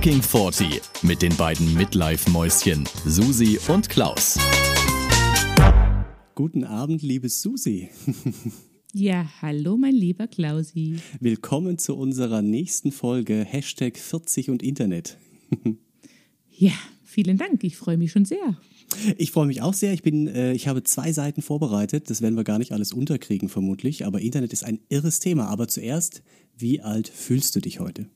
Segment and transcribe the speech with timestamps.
[0.00, 4.38] Fucking 40 mit den beiden Midlife-Mäuschen Susi und Klaus.
[6.34, 7.90] Guten Abend, liebe Susi.
[8.94, 10.96] Ja, hallo, mein lieber Klausi.
[11.20, 15.18] Willkommen zu unserer nächsten Folge Hashtag 40 und Internet.
[16.48, 16.72] Ja,
[17.04, 17.62] vielen Dank.
[17.62, 18.56] Ich freue mich schon sehr.
[19.18, 19.92] Ich freue mich auch sehr.
[19.92, 22.08] Ich bin, äh, ich habe zwei Seiten vorbereitet.
[22.08, 24.06] Das werden wir gar nicht alles unterkriegen, vermutlich.
[24.06, 25.48] Aber Internet ist ein irres Thema.
[25.48, 26.22] Aber zuerst,
[26.56, 28.06] wie alt fühlst du dich heute?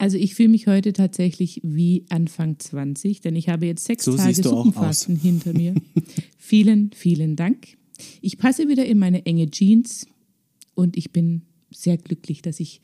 [0.00, 4.16] Also ich fühle mich heute tatsächlich wie Anfang 20, denn ich habe jetzt sechs So
[4.16, 5.74] Tage Suppenfasten hinter mir.
[6.38, 7.76] vielen, vielen Dank.
[8.22, 10.06] Ich passe wieder in meine enge Jeans
[10.74, 12.80] und ich bin sehr glücklich, dass ich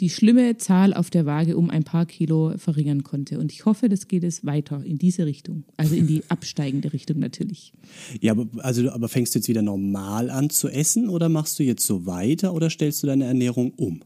[0.00, 3.38] die schlimme Zahl auf der Waage um ein paar Kilo verringern konnte.
[3.38, 5.62] Und ich hoffe, das geht es weiter in diese Richtung.
[5.76, 7.74] Also in die absteigende Richtung natürlich.
[8.20, 11.62] Ja, aber, also, aber fängst du jetzt wieder normal an zu essen oder machst du
[11.62, 14.00] jetzt so weiter oder stellst du deine Ernährung um?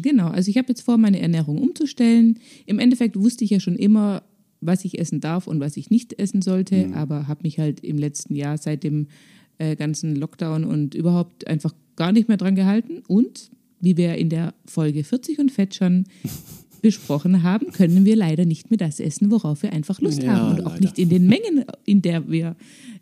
[0.00, 2.38] Genau, also ich habe jetzt vor, meine Ernährung umzustellen.
[2.66, 4.22] Im Endeffekt wusste ich ja schon immer,
[4.60, 7.98] was ich essen darf und was ich nicht essen sollte, aber habe mich halt im
[7.98, 9.08] letzten Jahr seit dem
[9.58, 13.02] äh, ganzen Lockdown und überhaupt einfach gar nicht mehr dran gehalten.
[13.06, 16.04] Und wie wir in der Folge 40 und Fett schon
[16.82, 20.58] besprochen haben, können wir leider nicht mehr das essen, worauf wir einfach Lust Ja, haben
[20.58, 20.80] und auch leider.
[20.80, 22.56] nicht in den Mengen, in der wir,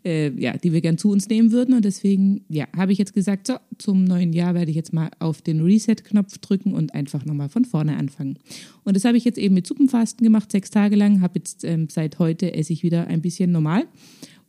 [0.05, 1.73] äh, ja, die wir gern zu uns nehmen würden.
[1.73, 5.09] Und deswegen, ja, habe ich jetzt gesagt, so, zum neuen Jahr werde ich jetzt mal
[5.19, 8.37] auf den Reset-Knopf drücken und einfach nochmal von vorne anfangen.
[8.83, 11.21] Und das habe ich jetzt eben mit Suppenfasten gemacht, sechs Tage lang.
[11.21, 13.85] Habe jetzt ähm, seit heute esse ich wieder ein bisschen normal.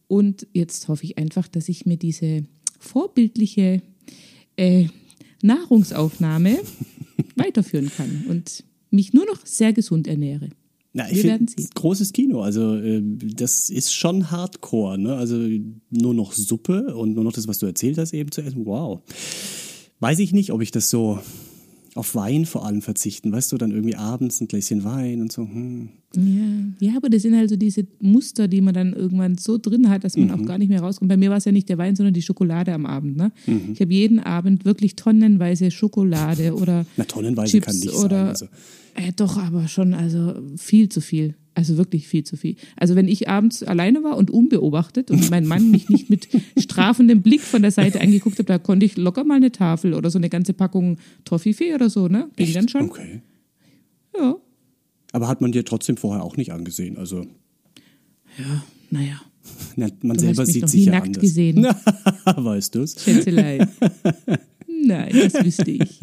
[0.08, 2.44] Und jetzt hoffe ich einfach, dass ich mir diese
[2.78, 3.80] vorbildliche
[4.56, 4.88] äh,
[5.42, 6.58] Nahrungsaufnahme
[7.36, 10.48] weiterführen kann und mich nur noch sehr gesund ernähre.
[10.94, 11.70] Na, Wir ich werden finde, sehen.
[11.74, 12.42] großes Kino.
[12.42, 13.02] Also, äh,
[13.34, 15.14] das ist schon Hardcore, ne?
[15.16, 15.36] Also,
[15.90, 18.66] nur noch Suppe und nur noch das, was du erzählt hast, eben zu essen.
[18.66, 19.00] Wow.
[20.00, 21.18] Weiß ich nicht, ob ich das so
[21.94, 25.42] auf Wein vor allem verzichten, weißt du, dann irgendwie abends ein Gläschen Wein und so.
[25.42, 25.90] Hm.
[26.16, 29.90] Ja, ja, aber das sind halt so diese Muster, die man dann irgendwann so drin
[29.90, 30.32] hat, dass man Mhm.
[30.34, 31.10] auch gar nicht mehr rauskommt.
[31.10, 33.16] Bei mir war es ja nicht der Wein, sondern die Schokolade am Abend.
[33.18, 33.30] Ne?
[33.46, 33.72] Mhm.
[33.74, 38.28] Ich habe jeden Abend wirklich tonnenweise Schokolade oder Na, tonnenweise Chips kann nicht oder sein.
[38.28, 38.46] Also,
[38.94, 41.34] äh, doch, aber schon, also viel zu viel.
[41.54, 42.56] Also wirklich viel zu viel.
[42.76, 47.20] Also wenn ich abends alleine war und unbeobachtet und mein Mann mich nicht mit strafendem
[47.20, 50.16] Blick von der Seite angeguckt hat, da konnte ich locker mal eine Tafel oder so
[50.18, 52.30] eine ganze Packung Toffifee oder so, ne?
[52.36, 52.82] Ging dann schon.
[52.88, 53.20] okay.
[54.18, 54.36] Ja.
[55.12, 56.96] Aber hat man dir trotzdem vorher auch nicht angesehen.
[56.96, 57.26] Also,
[58.38, 59.20] Ja, naja.
[59.76, 61.20] na, man Du selber sieht sich ja nackt anders.
[61.20, 61.64] gesehen.
[62.24, 62.96] weißt du es?
[63.04, 63.68] Schätzelein.
[64.84, 66.00] Nein, das wüsste ich.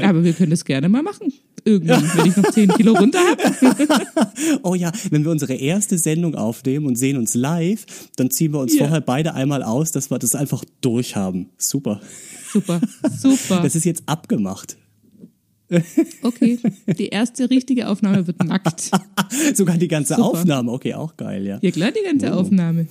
[0.00, 1.32] Aber wir können das gerne mal machen.
[1.64, 3.42] Irgendwann, wenn ich noch 10 Kilo runter habe.
[4.62, 7.86] Oh ja, wenn wir unsere erste Sendung aufnehmen und sehen uns live,
[8.16, 8.80] dann ziehen wir uns Ja.
[8.80, 11.48] vorher beide einmal aus, dass wir das einfach durchhaben.
[11.56, 12.00] Super.
[12.52, 12.80] Super,
[13.18, 13.60] super.
[13.62, 14.76] Das ist jetzt abgemacht.
[16.22, 16.58] Okay,
[16.98, 18.90] die erste richtige Aufnahme wird nackt.
[19.54, 20.28] Sogar die ganze Super.
[20.28, 20.70] Aufnahme.
[20.72, 21.58] Okay, auch geil, ja.
[21.62, 22.86] Ja klar, die ganze Aufnahme.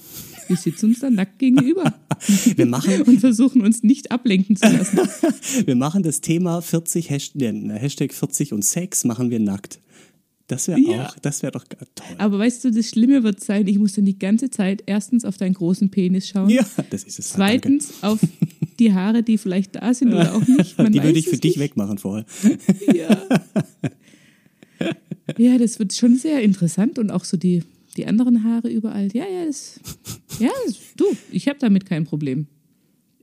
[0.48, 1.94] Wir sitzen uns dann nackt gegenüber
[2.56, 5.00] Wir machen, und versuchen uns nicht ablenken zu lassen.
[5.66, 9.80] wir machen das Thema 40 Hashtag, ne, Hashtag 40 und Sex machen wir nackt.
[10.48, 11.06] Das wäre Ja.
[11.08, 11.88] auch, das wäre doch toll.
[12.18, 15.38] Aber weißt du, das Schlimme wird sein, ich muss dann die ganze Zeit erstens auf
[15.38, 16.50] deinen großen Penis schauen.
[16.50, 17.31] Ja, das ist es.
[17.31, 17.38] danke.
[17.62, 18.20] Zweitens auf
[18.80, 20.78] die Haare, die vielleicht da sind oder auch nicht.
[20.78, 21.60] Man Die würde ich für dich nicht.
[21.60, 22.25] wegmachen vorher.
[22.94, 23.22] Ja.
[25.38, 27.64] ja, das wird schon sehr interessant und auch so die,
[27.98, 29.09] die anderen Haare überall.
[29.14, 29.80] Ja, ja, das,
[30.40, 32.48] ja, das- du, ich habe damit kein Problem.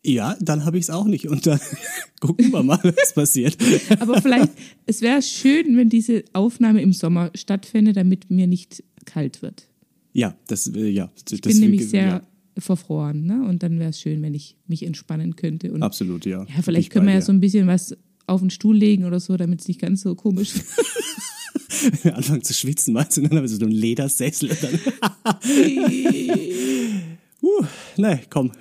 [0.02, 1.28] Ja, dann habe ich es auch nicht.
[1.28, 1.60] Und dann
[2.20, 3.56] gucken wir mal, was passiert.
[4.00, 4.50] Aber vielleicht,
[4.86, 9.68] es wäre schön, wenn diese Aufnahme im Sommer stattfände, damit mir nicht kalt wird.
[10.12, 11.10] Ja, das, äh, ja.
[11.24, 12.22] Das, Ich bin nämlich sehr ja,
[12.58, 13.46] verfroren, ne?
[13.46, 15.70] Und dann wäre es schön, wenn ich mich entspannen könnte.
[15.72, 16.44] Und absolut, ja.
[16.44, 17.94] ja, vielleicht können wir ja so ein bisschen was
[18.30, 20.66] auf den Stuhl legen oder so, damit es nicht ganz so komisch wird.
[21.82, 24.50] Wenn wir anfangen zu schwitzen, meinst du, dann haben wir so einen Ledersessel.
[24.50, 24.74] und Dann,
[27.42, 27.64] uh,
[27.96, 28.52] nein, komm.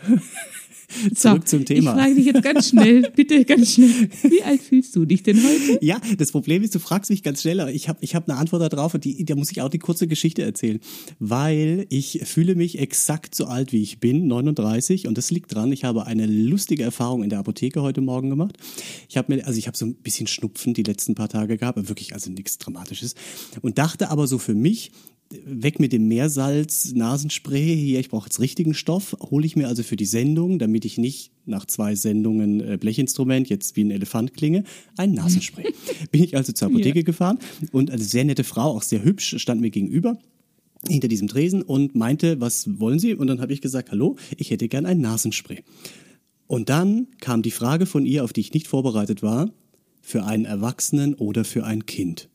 [1.16, 1.92] Zurück zum Thema.
[1.92, 4.10] Ich frage dich jetzt ganz schnell, bitte ganz schnell.
[4.24, 5.84] Wie alt fühlst du dich denn heute?
[5.86, 8.38] Ja, das Problem ist, du fragst mich ganz schnell, aber ich habe ich hab eine
[8.38, 10.80] Antwort darauf und die, da muss ich auch die kurze Geschichte erzählen.
[11.20, 15.72] Weil ich fühle mich exakt so alt, wie ich bin, 39 und das liegt dran,
[15.72, 18.58] ich habe eine lustige Erfahrung in der Apotheke heute Morgen gemacht.
[19.08, 21.78] Ich habe mir, also ich habe so ein bisschen Schnupfen die letzten paar Tage gehabt,
[21.88, 23.16] wirklich also nichts Dramatisches
[23.62, 24.92] und dachte aber so für mich,
[25.46, 29.84] weg mit dem Meersalz, Nasenspray, hier, ich brauche jetzt richtigen Stoff, hole ich mir also
[29.84, 34.34] für die Sendung, damit ich nicht nach zwei Sendungen äh, Blechinstrument jetzt wie ein Elefant
[34.34, 34.64] klinge,
[34.98, 35.66] ein Nasenspray.
[36.12, 37.04] Bin ich also zur Apotheke Ja.
[37.06, 37.38] gefahren
[37.72, 40.18] und eine sehr nette Frau, auch sehr hübsch, stand mir gegenüber
[40.88, 43.14] hinter diesem Tresen und meinte, was wollen Sie?
[43.14, 45.64] Und dann habe ich gesagt, hallo, ich hätte gern ein Nasenspray.
[46.48, 49.52] Und dann kam die Frage von ihr, auf die ich nicht vorbereitet war,
[50.02, 52.30] für einen Erwachsenen oder für ein Kind.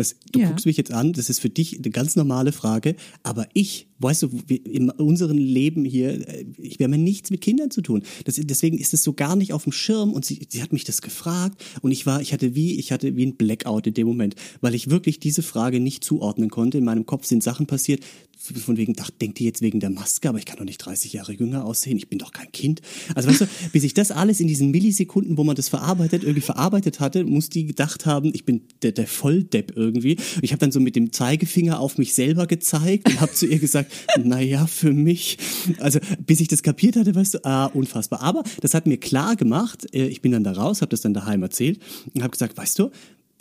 [0.00, 0.48] Das, du Ja.
[0.48, 4.22] guckst mich jetzt an, das ist für dich eine ganz normale Frage, aber ich, weißt
[4.22, 8.02] du, in unserem Leben hier, äh, ich haben ja nichts mit Kindern zu tun.
[8.24, 10.84] Das, deswegen ist es so gar nicht auf dem Schirm und sie, sie hat mich
[10.84, 14.06] das gefragt und ich war, ich hatte wie, ich hatte wie ein Blackout in dem
[14.06, 16.78] Moment, weil ich wirklich diese Frage nicht zuordnen konnte.
[16.78, 18.02] In meinem Kopf sind Sachen passiert,
[18.40, 21.12] von wegen, ach, denkt die jetzt wegen der Maske, aber ich kann doch nicht 30
[21.12, 22.80] Jahre jünger aussehen, ich bin doch kein Kind.
[23.14, 26.40] Also weißt du, bis ich das alles in diesen Millisekunden, wo man das verarbeitet, irgendwie
[26.40, 30.16] verarbeitet hatte, muss die gedacht haben, ich bin der, der Volldepp irgendwie.
[30.40, 33.58] Ich habe dann so mit dem Zeigefinger auf mich selber gezeigt und habe zu ihr
[33.58, 33.89] gesagt,
[34.22, 35.38] naja, für mich.
[35.78, 38.22] Also bis ich das kapiert hatte, weißt du, ah, unfassbar.
[38.22, 41.14] Aber das hat mir klar gemacht, äh, ich bin dann da raus, habe das dann
[41.14, 41.80] daheim erzählt
[42.14, 42.90] und habe gesagt, weißt du,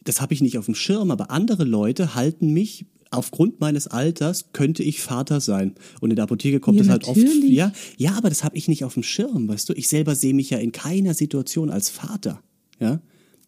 [0.04, 4.52] das habe ich nicht auf dem Schirm, aber andere Leute halten mich aufgrund meines Alters
[4.54, 5.74] könnte ich Vater sein.
[6.00, 7.18] Und in der Apotheke kommt Ja, das halt oft.
[7.18, 7.50] natürlich.
[7.52, 9.74] Ja, ja, aber das habe ich nicht auf dem Schirm, weißt du.
[9.74, 12.42] Ich selber sehe mich ja in keiner Situation als Vater.
[12.80, 13.02] Ja.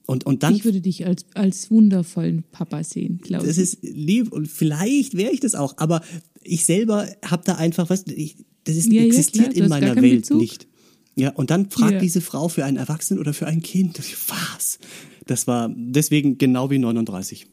[0.07, 3.63] Und, und dann Ich würde dich als, als wundervollen Papa sehen, glaube das ich.
[3.63, 6.01] ist lieb und vielleicht wäre ich das auch, aber
[6.43, 9.95] ich selber habe da einfach, was, ich, das ist, Ja, ja, existiert du in meiner
[9.95, 10.39] Welt Bezug.
[10.41, 10.67] nicht.
[11.15, 11.99] Ja, und dann fragt Ja.
[11.99, 13.99] diese Frau für einen Erwachsenen oder für ein Kind.
[14.29, 14.79] Was?
[15.25, 17.47] Das war deswegen genau wie 39.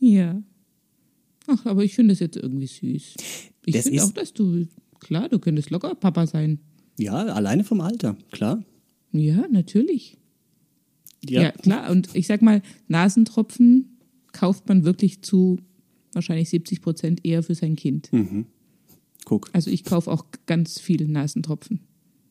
[0.00, 0.42] Ja.
[1.46, 3.14] Ach, aber ich finde das jetzt irgendwie süß.
[3.66, 4.66] Ich finde auch, dass du,
[5.00, 6.58] klar, du könntest locker Papa sein.
[6.98, 8.64] Ja, alleine vom Alter, klar.
[9.12, 10.18] Ja, natürlich.
[11.28, 11.50] Ja, Ja.
[11.52, 11.90] klar.
[11.90, 13.98] Und ich sag mal, Nasentropfen
[14.32, 15.58] kauft man wirklich zu
[16.16, 18.10] wahrscheinlich 70 Prozent eher für sein Kind.
[19.24, 19.48] guck.
[19.52, 21.80] Also ich kaufe auch ganz viel Nasentropfen.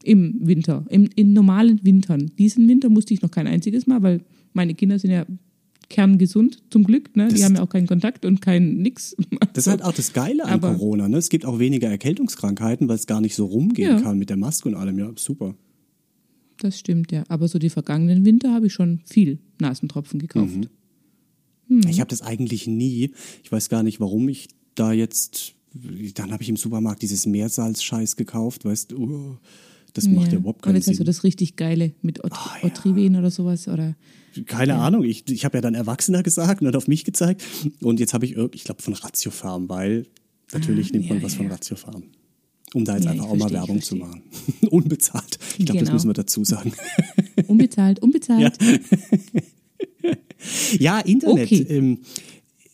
[0.04, 2.32] Im Winter, im, in normalen Wintern.
[2.38, 4.22] Diesen Winter musste ich noch kein einziges Mal, weil
[4.54, 5.26] meine Kinder sind ja
[5.90, 7.16] kerngesund, zum Glück.
[7.16, 7.26] Ne?
[7.28, 9.16] Das- Die haben ja auch keinen Kontakt und kein nix.
[9.54, 11.08] Das ist halt auch das Geile an Aber- Corona.
[11.08, 11.18] Ne?
[11.18, 14.02] Es gibt auch weniger Erkältungskrankheiten, weil es gar nicht so rumgehen Ja.
[14.02, 14.98] kann mit der Maske und allem.
[15.00, 15.56] Ja, super.
[16.60, 17.24] Das stimmt, ja.
[17.28, 20.56] Aber so die vergangenen Winter habe ich schon viel Nasentropfen gekauft.
[20.56, 20.68] Mhm.
[21.88, 23.12] Ich habe das eigentlich nie.
[23.44, 25.54] Ich weiß gar nicht, warum ich da jetzt.
[26.14, 28.98] Dann habe ich im Supermarkt dieses Meersalz-Scheiß gekauft, weißt du.
[28.98, 29.38] oh,
[29.94, 31.06] das macht ja, überhaupt Und keinen jetzt hast du Sinn.
[31.06, 32.68] das richtig geile mit Ot Ah, ja.
[32.68, 33.68] Otriven oder sowas.
[33.68, 33.96] Oder
[34.46, 35.04] Keine Ahnung.
[35.04, 37.44] Ich, ich habe ja dann Erwachsener gesagt und hat auf mich gezeigt.
[37.82, 40.06] Und jetzt habe ich, ich glaube, von Ratio Farm, weil
[40.54, 41.38] natürlich Ah, nimmt man ja, was ja.
[41.40, 42.04] von Ratio Farm.
[42.74, 44.22] Um da jetzt Ja, einfach auch mal verstehe, ich Werbung zu machen.
[44.70, 45.40] Unbezahlt.
[45.58, 45.94] Ich glaube, das Genau.
[45.94, 46.74] müssen wir dazu sagen.
[47.48, 48.58] unbezahlt, unbezahlt.
[50.80, 51.46] Ja, Internet.
[51.46, 51.66] Okay.
[51.70, 52.00] Ähm,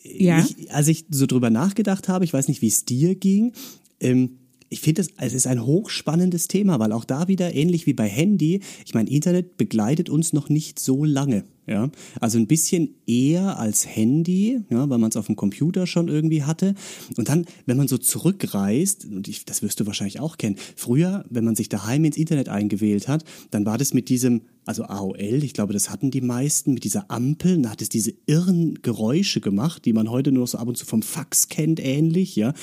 [0.03, 0.39] Ja.
[0.39, 3.53] Ich, als ich so drüber nachgedacht habe, ich weiß nicht, wie es dir ging,
[3.99, 4.37] ähm,
[4.71, 8.61] ich finde, es ist ein hochspannendes Thema, weil auch da wieder ähnlich wie bei Handy,
[8.85, 11.43] ich meine, Internet begleitet uns noch nicht so lange.
[11.67, 11.91] Ja?
[12.21, 16.43] Also ein bisschen eher als Handy, ja, weil man es auf dem Computer schon irgendwie
[16.43, 16.73] hatte.
[17.17, 21.25] Und dann, wenn man so zurückreist, und ich, das wirst du wahrscheinlich auch kennen, früher,
[21.29, 25.43] wenn man sich daheim ins Internet eingewählt hat, dann war das mit diesem, also AOL,
[25.43, 29.41] ich glaube, das hatten die meisten, mit dieser Ampel, da hat es diese irren Geräusche
[29.41, 32.53] gemacht, die man heute nur so ab und zu vom Fax kennt, ähnlich, ja.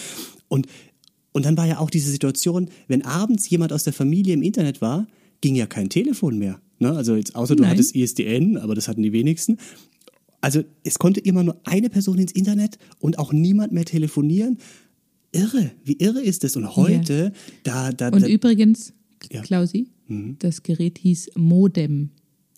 [0.49, 0.67] Und
[1.33, 4.81] und dann war ja auch diese Situation, wenn abends jemand aus der Familie im Internet
[4.81, 5.07] war,
[5.41, 6.61] ging ja kein Telefon mehr.
[6.79, 6.93] Ne?
[6.93, 7.73] Also jetzt außer du Nein.
[7.73, 9.59] hattest ISDN, aber das hatten die wenigsten.
[10.41, 14.59] Also es konnte immer nur eine Person ins Internet und auch niemand mehr telefonieren.
[15.33, 16.57] Irre, wie irre ist das?
[16.57, 17.33] Und heute,
[17.65, 18.93] da, da, Und da übrigens,
[19.31, 19.41] Ja.
[19.41, 19.45] Mhm.
[19.45, 19.89] Klausi,
[20.39, 22.11] das Gerät hieß Modem.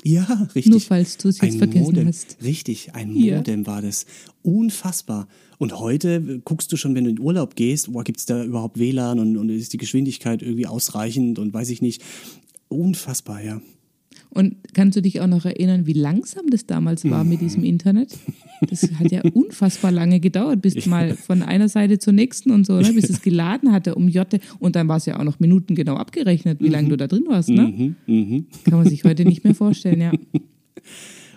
[0.04, 0.24] Ja,
[0.54, 0.66] richtig.
[0.70, 2.06] Nur falls du es jetzt Ein vergessen Modem.
[2.08, 2.36] hast.
[2.42, 3.36] Richtig, ein Ja.
[3.36, 4.06] Modem war das.
[4.42, 5.28] Unfassbar.
[5.58, 8.78] Und heute äh, guckst du schon, wenn du in Urlaub gehst, boah, gibt's da überhaupt
[8.78, 12.02] WLAN und, und ist die Geschwindigkeit irgendwie ausreichend und weiß ich nicht.
[12.68, 13.60] Unfassbar, ja.
[14.32, 18.16] Und kannst du dich auch noch erinnern, wie langsam das damals war mit diesem Internet?
[18.68, 22.80] Das hat ja unfassbar lange gedauert, bis mal von einer Seite zur nächsten und so,
[22.80, 24.38] ne, bis es geladen hatte um Jotte.
[24.60, 27.48] Und dann war es ja auch noch minutengenau abgerechnet, wie lange du da drin warst.
[27.48, 27.96] Ne?
[28.06, 30.12] Mhm, Kann man sich heute nicht mehr vorstellen, ja.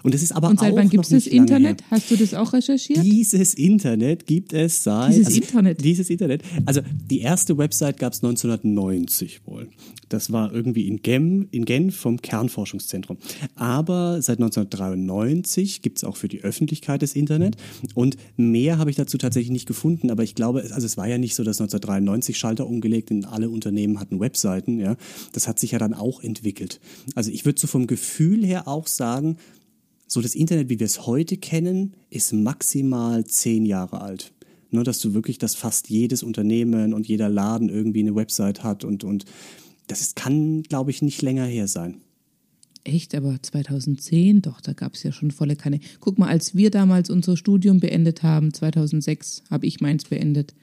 [0.04, 1.82] Und das ist aber Und seit auch wann gibt es das Internet?
[1.82, 1.88] Her.
[1.92, 3.04] Hast du das auch recherchiert?
[3.04, 5.14] Dieses Internet gibt es seit.
[5.14, 5.84] Dieses Internet.
[5.84, 6.44] Dieses Internet.
[6.66, 9.70] Also die erste Website gab es 1990 wohl.
[10.10, 13.18] Das war irgendwie in, Gem, in Genf vom Kernforschungszentrum.
[13.56, 17.56] Aber seit 1993 gibt es auch für die Öffentlichkeit das Internet.
[17.96, 20.12] Und mehr habe ich dazu tatsächlich nicht gefunden.
[20.12, 23.50] Aber ich glaube, also es war ja nicht so, dass 1993 Schalter umgelegt und alle
[23.50, 24.80] Unternehmen hatten Webseiten.
[24.80, 24.98] Ja,
[25.32, 26.82] Das hat sich ja dann auch entwickelt.
[27.16, 29.38] Also ich würde so vom Gefühl her auch sagen,
[30.14, 34.32] so das Internet, wie wir es heute kennen, ist maximal zehn Jahre alt.
[34.70, 38.84] Nur, dass du wirklich, dass fast jedes Unternehmen und jeder Laden irgendwie eine Website hat
[38.84, 39.26] und, und
[39.88, 41.98] das ist, kann, glaube ich, nicht länger her sein.
[42.84, 45.80] Echt, aber 2010, doch, da gab es ja schon volle Kanne.
[46.00, 50.54] Guck mal, als wir damals unser Studium beendet haben, 2006, habe ich meins beendet,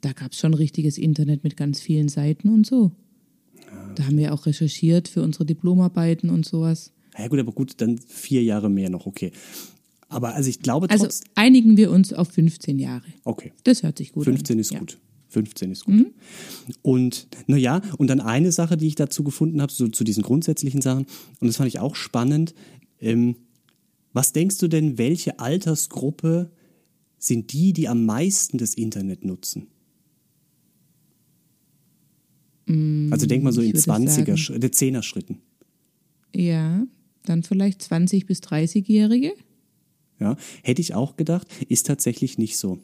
[0.00, 2.92] da gab es schon richtiges Internet mit ganz vielen Seiten und so.
[3.94, 6.92] Da haben wir auch recherchiert für unsere Diplomarbeiten und sowas.
[7.18, 9.32] Ja gut, aber gut, dann vier Jahre mehr noch, okay.
[10.08, 13.02] Aber also ich glaube Also einigen wir uns auf 15 Jahre.
[13.24, 13.52] okay.
[13.64, 14.60] Das hört sich gut 15 an.
[14.60, 14.76] ist Ja.
[14.76, 14.80] Mhm.
[14.80, 14.98] gut.
[15.28, 16.06] 15 ist gut.
[16.82, 20.80] Und naja, und dann eine Sache, die ich dazu gefunden habe, so zu diesen grundsätzlichen
[20.80, 21.06] Sachen,
[21.40, 22.54] und das fand ich auch spannend.
[23.00, 23.34] Ähm,
[24.12, 26.50] was denkst du denn, welche Altersgruppe
[27.18, 29.66] sind die, die am meisten das Internet nutzen?
[32.68, 35.38] also denk mal so in würde 20er, sagen- Schritte, 10er Schritten.
[36.34, 36.84] Ja,
[37.28, 39.32] dann vielleicht 20 bis 30-Jährige.
[40.18, 42.78] Ja, hätte ich auch gedacht, ist tatsächlich nicht so.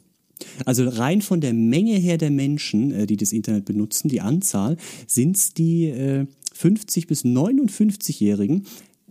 [0.65, 4.77] Also rein von der Menge her der Menschen, äh, die das Internet benutzen, die Anzahl,
[5.07, 8.65] sind es die äh, 50 bis 59-Jährigen.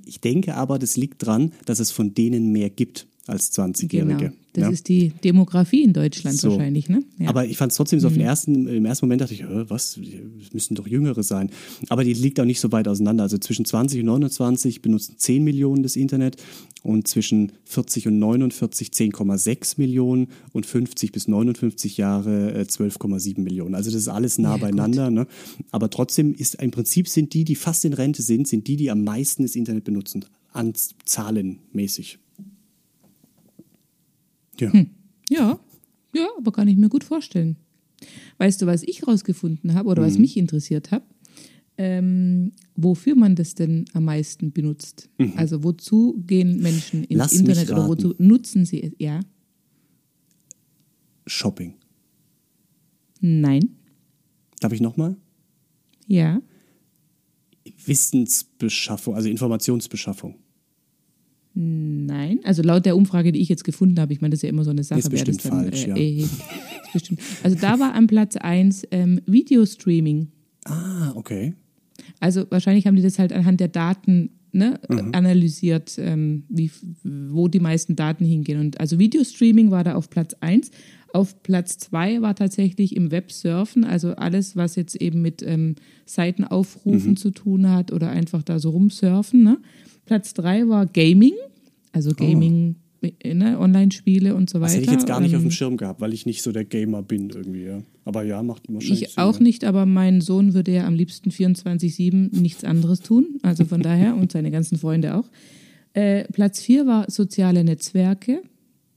[0.05, 4.17] Ich denke aber, das liegt dran, dass es von denen mehr gibt als 20-Jährige.
[4.17, 4.33] Genau.
[4.55, 4.71] Das ja?
[4.71, 6.51] ist die Demografie in Deutschland So.
[6.51, 7.03] wahrscheinlich, ne?
[7.17, 7.25] Ja.
[7.25, 7.29] Mhm.
[7.29, 9.65] Aber ich fand es trotzdem so auf den ersten, im ersten Moment dachte ich, "Hä,
[9.69, 11.51] was, es müssen doch Jüngere sein.
[11.89, 13.23] Aber die liegt auch nicht so weit auseinander.
[13.23, 16.37] Also zwischen 20 und 29 benutzen 10 Millionen das Internet
[16.83, 23.75] und zwischen 40 und 49 10,6 Millionen und 50 bis 59 Jahre äh, 12,7 Millionen.
[23.75, 25.11] Also das ist alles nah Ja, beieinander.
[25.11, 25.27] Ne?
[25.71, 28.91] Aber trotzdem ist im Prinzip sind die, die fast in Rente sind, sind die, die
[28.91, 30.75] am meisten das Internet benutzen, an
[31.07, 32.19] zahlenmäßig.
[34.61, 34.73] Ja.
[35.31, 35.59] Ja,
[36.15, 37.57] ja, aber kann ich mir gut vorstellen.
[38.39, 40.07] Weißt du, was ich rausgefunden habe oder Mhm.
[40.07, 41.05] was mich interessiert hat?
[41.79, 45.09] Ähm, wofür man das denn am meisten benutzt?
[45.37, 47.17] Also wozu gehen Menschen ins Mhm.
[47.17, 48.93] Lass Internet oder wozu nutzen sie es?
[48.99, 49.21] Ja,
[51.27, 51.75] Shopping.
[53.21, 53.77] nein,
[54.61, 55.17] Darf ich nochmal?
[56.07, 56.43] ja,
[57.87, 60.37] Wissensbeschaffung, also Informationsbeschaffung.
[61.55, 62.41] Nein.
[62.45, 64.65] Also laut der Umfrage, die ich jetzt gefunden habe, ich meine, das ist ja immer
[64.65, 65.97] so eine Sache, Ist bestimmt dann falsch, ja.
[65.97, 66.17] äh.
[66.23, 66.41] Ist
[66.93, 67.21] bestimmt.
[67.43, 70.29] Also da war am Platz 1 ähm, Videostreaming.
[70.65, 71.55] Ah, okay.
[72.21, 75.11] Also wahrscheinlich haben die das halt anhand der Daten ne, Mhm.
[75.13, 76.71] analysiert, ähm, wie,
[77.03, 78.61] wo die meisten Daten hingehen.
[78.61, 80.71] Und also Videostreaming war da auf Platz 1.
[81.15, 85.75] Auf Platz 2 war tatsächlich im Websurfen, also alles, was jetzt eben mit ähm,
[86.07, 87.17] Seitenaufrufen Mhm.
[87.17, 89.43] zu tun hat oder einfach da so rumsurfen.
[89.43, 89.59] Ne?
[90.07, 91.35] Platz 3 war Gaming,
[91.93, 92.77] also Gaming,
[93.25, 94.73] ne, Online-Spiele und so weiter.
[94.73, 94.75] Oh.
[94.75, 96.53] Das hätte ich jetzt gar nicht auf Ähm, dem Schirm gehabt, weil ich nicht so
[96.53, 97.83] der Gamer bin irgendwie, ja.
[98.05, 99.43] Aber ja, macht wahrscheinlich Ich Sinn, auch ja.
[99.43, 103.39] nicht, aber mein Sohn würde ja am liebsten 24-7 nichts anderes tun.
[103.43, 105.31] Also von daher und seine ganzen Freunde auch.
[105.95, 108.43] Äh, Platz 4 war soziale Netzwerke.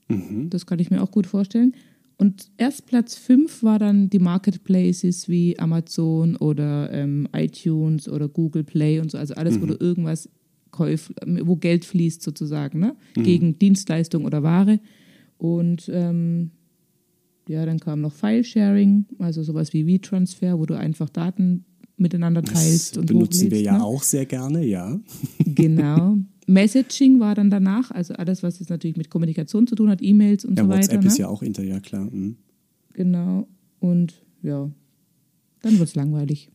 [0.08, 0.50] Mhm.
[0.50, 1.74] Das kann ich mir auch gut vorstellen.
[2.18, 8.64] Und erst Platz 5 war dann die Marketplaces wie Amazon oder ähm, iTunes oder Google
[8.64, 9.18] Play und so.
[9.18, 9.62] Also alles, Mhm.
[9.62, 10.30] wo du irgendwas
[10.78, 12.96] kauf, wo Geld fließt sozusagen, ne?
[13.16, 13.24] Mhm.
[13.24, 14.80] Gegen Dienstleistung oder Ware.
[15.38, 16.52] Und ähm,
[17.48, 21.66] ja, dann kam noch File-Sharing, also sowas wie V-Transfer, wo du einfach Daten
[21.98, 23.84] miteinander teilst Das und benutzen wir ja ne?
[23.84, 25.00] auch sehr gerne, ja.
[25.46, 26.18] Genau.
[26.48, 30.46] Messaging war dann danach, also alles, was jetzt natürlich mit Kommunikation zu tun hat, E-Mails
[30.46, 30.80] und Ja, so weiter.
[30.82, 31.08] WhatsApp ne?
[31.08, 32.10] ist ja auch Inter, ja klar.
[32.12, 32.36] Mhm.
[32.94, 33.48] Genau.
[33.80, 34.70] Und ja,
[35.62, 36.52] dann wird es langweilig.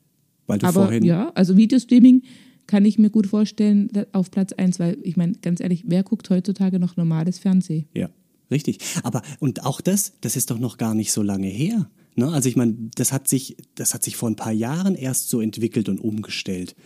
[0.46, 2.22] Weil du Aber vorhin, ja, also Videostreaming
[2.70, 6.30] kann ich mir gut vorstellen auf Platz 1, weil ich meine, ganz ehrlich, wer guckt
[6.30, 7.88] heutzutage noch normales Fernsehen?
[7.94, 8.08] Ja,
[8.48, 8.78] richtig.
[9.02, 11.90] Aber und auch das, das ist doch noch gar nicht so lange her.
[12.14, 12.28] Ne?
[12.28, 15.40] Also ich meine, das hat sich, das hat sich vor ein paar Jahren erst so
[15.40, 16.76] entwickelt und umgestellt.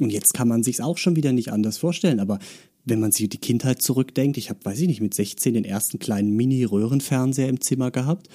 [0.00, 2.18] Und jetzt kann man sich auch schon wieder nicht anders vorstellen.
[2.18, 2.38] Aber
[2.86, 5.98] wenn man sich die Kindheit zurückdenkt, ich habe, weiß ich nicht, mit 16 den ersten
[5.98, 8.28] kleinen Mini-Röhrenfernseher im Zimmer gehabt.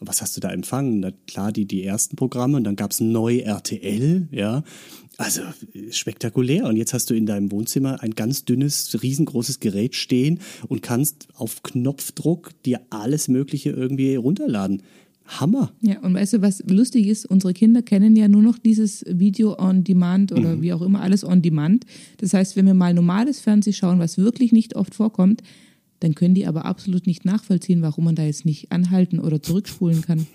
[0.00, 1.00] Was hast du da empfangen?
[1.00, 4.62] Na, klar, die, die ersten Programme und dann gab's neu RTL, ja.
[5.18, 5.42] Also
[5.90, 6.66] spektakulär.
[6.66, 11.28] Und jetzt hast du in deinem Wohnzimmer ein ganz dünnes, riesengroßes Gerät stehen und kannst
[11.34, 14.82] auf Knopfdruck dir alles Mögliche irgendwie runterladen.
[15.24, 15.72] Hammer.
[15.80, 17.26] Ja, und weißt du, was lustig ist?
[17.26, 20.62] Unsere Kinder kennen ja nur noch dieses Video on Demand oder Mhm.
[20.62, 21.84] wie auch immer, alles on Demand.
[22.18, 25.42] Das heißt, wenn wir mal normales Fernsehen schauen, was wirklich nicht oft vorkommt,
[25.98, 30.02] dann können die aber absolut nicht nachvollziehen, warum man da jetzt nicht anhalten oder zurückspulen
[30.02, 30.26] kann.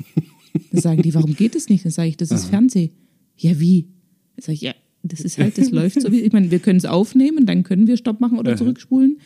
[0.72, 1.86] Dann sagen die, warum geht es nicht?
[1.86, 2.90] Dann sage ich, das ist Fernsehen.
[3.38, 3.88] Ja, wie?
[4.38, 4.74] Sage ich, ja,
[5.04, 7.88] das ist halt, das läuft so wie, ich meine, wir können es aufnehmen, dann können
[7.88, 9.20] wir Stopp machen oder zurückspulen.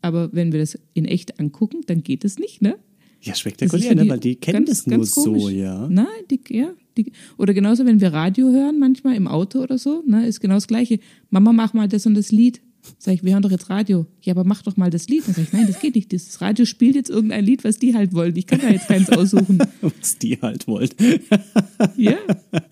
[0.00, 2.76] Aber wenn wir das in echt angucken, dann geht es nicht, ne?
[3.20, 4.08] Ja, spektakulär, ne?
[4.08, 5.88] weil die kennen ganz, das nur so, ja.
[5.88, 6.74] Nein, die, ja.
[6.96, 10.54] Die, oder genauso, wenn wir Radio hören, manchmal im Auto oder so, ne, ist genau
[10.54, 10.98] das Gleiche.
[11.30, 12.60] Mama, mach mal das und das Lied.
[12.98, 14.06] Sag ich, wir hören doch jetzt Radio.
[14.22, 15.22] Ja, aber mach doch mal das Lied.
[15.26, 16.12] Dann sag ich, nein, das geht nicht.
[16.12, 18.34] Das Radio spielt jetzt irgendein Lied, was die halt wollen.
[18.36, 19.58] Ich kann da jetzt keins aussuchen.
[19.80, 20.90] Was die halt wollen.
[21.96, 22.16] Ja,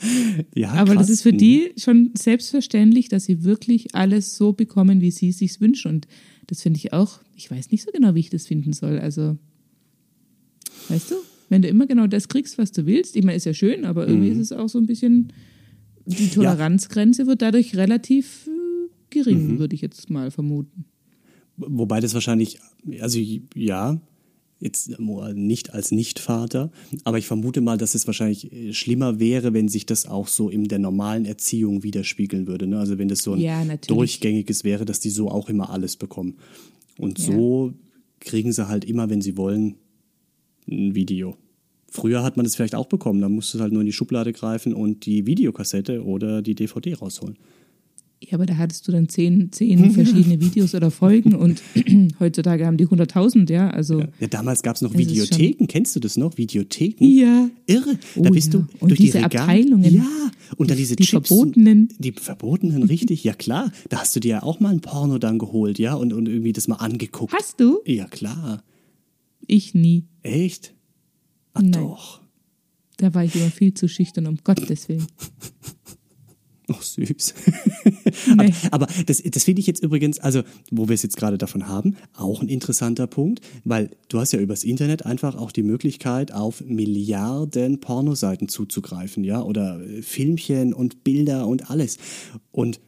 [0.54, 1.06] Ja, aber krass.
[1.06, 1.38] das ist für Mhm.
[1.38, 5.88] die schon selbstverständlich, dass sie wirklich alles so bekommen, wie sie es sich wünschen.
[5.92, 6.08] Und
[6.48, 8.98] das finde ich auch, ich weiß nicht so genau, wie ich das finden soll.
[8.98, 9.36] Also,
[10.88, 11.14] weißt du,
[11.48, 14.06] wenn du immer genau das kriegst, was du willst, ich meine, ist ja schön, aber
[14.08, 14.40] irgendwie Mhm.
[14.40, 15.32] ist es auch so ein bisschen,
[16.06, 18.48] die Toleranzgrenze wird dadurch relativ
[19.10, 19.58] gering, Mhm.
[19.58, 20.84] würde ich jetzt mal vermuten.
[21.56, 22.58] Wobei das wahrscheinlich,
[23.00, 23.18] also
[23.54, 24.00] ja,
[24.60, 24.98] jetzt
[25.34, 26.70] nicht als Nichtvater,
[27.04, 30.50] aber ich vermute mal, dass es wahrscheinlich äh, schlimmer wäre, wenn sich das auch so
[30.50, 32.66] in der normalen Erziehung widerspiegeln würde.
[32.66, 32.78] Ne?
[32.78, 36.36] Also wenn das so ein Ja, durchgängiges wäre, dass die so auch immer alles bekommen.
[36.98, 37.24] Und Ja.
[37.26, 37.72] so
[38.20, 39.76] kriegen sie halt immer, wenn sie wollen,
[40.70, 41.36] ein Video.
[41.90, 44.32] Früher hat man das vielleicht auch bekommen, da musst du halt nur in die Schublade
[44.32, 47.36] greifen und die Videokassette oder die DVD rausholen.
[48.22, 51.62] Ja, aber da hattest du dann zehn, zehn verschiedene Videos oder Folgen und
[52.20, 56.18] heutzutage haben die 100.000, ja, also Ja, damals gab es noch Videotheken, kennst du das
[56.18, 56.36] noch?
[56.36, 57.02] Videotheken?
[57.04, 57.48] ja.
[57.66, 57.98] Irre.
[58.16, 58.60] Oh da bist ja.
[58.60, 59.42] du Und durch diese die Regale.
[59.44, 59.94] Abteilungen.
[59.94, 61.28] Ja, und dann diese die Chips.
[61.28, 61.88] verbotenen.
[61.98, 63.72] Die verbotenen, richtig, ja klar.
[63.88, 66.52] Da hast du dir ja auch mal ein Porno dann geholt, ja, und, und irgendwie
[66.52, 67.32] das mal angeguckt.
[67.32, 67.80] Hast du?
[67.86, 68.62] Ja, klar.
[69.46, 70.04] Ich nie.
[70.22, 70.74] Echt?
[71.54, 71.72] Ach Nein.
[71.72, 72.20] doch.
[72.98, 75.06] Da war ich immer viel zu schüchtern, um Gottes Willen.
[76.70, 77.34] Oh, süß.
[78.36, 78.52] Nee.
[78.70, 81.96] Aber das, das finde ich jetzt übrigens, also wo wir es jetzt gerade davon haben,
[82.14, 86.60] auch ein interessanter Punkt, weil du hast ja übers Internet einfach auch die Möglichkeit, auf
[86.60, 91.98] Milliarden Pornoseiten zuzugreifen, ja, oder äh, Filmchen und Bilder und alles.
[92.50, 92.80] Und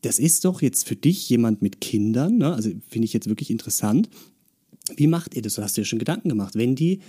[0.00, 2.54] das ist doch jetzt für dich jemand mit Kindern, ne?
[2.54, 4.08] also finde ich jetzt wirklich interessant.
[4.96, 5.54] Wie macht ihr das?
[5.54, 7.00] Du hast dir ja schon Gedanken gemacht, wenn die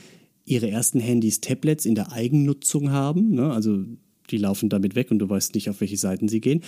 [0.46, 3.52] ihre ersten Handys, Tablets in der Eigennutzung haben, ne?
[3.52, 3.84] also
[4.32, 6.62] die laufen damit weg und du weißt nicht, auf welche Seiten sie gehen,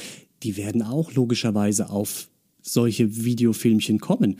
[0.43, 2.29] die werden auch logischerweise auf
[2.61, 4.37] solche Videofilmchen kommen.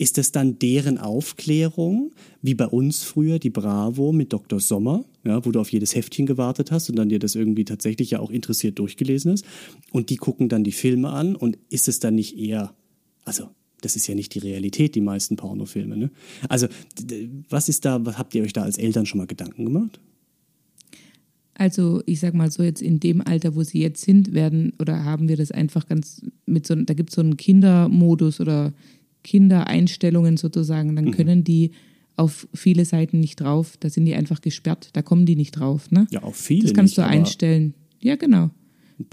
[0.00, 4.60] Ist das dann deren Aufklärung, wie bei uns früher die Bravo mit Dr.
[4.60, 8.12] Sommer, ja, wo du auf jedes Heftchen gewartet hast und dann dir das irgendwie tatsächlich
[8.12, 9.44] ja auch interessiert durchgelesen hast
[9.90, 12.74] und die gucken dann die Filme an und ist es dann nicht eher,
[13.24, 16.10] also das ist ja nicht die Realität, die meisten Pornofilme, ne?
[16.48, 16.68] Also
[17.48, 20.00] was ist da, was habt ihr euch da als Eltern schon mal Gedanken gemacht?
[21.58, 25.04] Also ich sag mal so, jetzt in dem Alter, wo sie jetzt sind, werden oder
[25.04, 28.72] haben wir das einfach ganz mit so da gibt es so einen Kindermodus oder
[29.24, 31.72] Kindereinstellungen sozusagen, dann können die
[32.16, 35.90] auf viele Seiten nicht drauf, da sind die einfach gesperrt, da kommen die nicht drauf,
[35.90, 36.06] ne?
[36.10, 37.74] Ja, auf viele Das kannst nicht, du einstellen.
[38.00, 38.50] Ja, genau.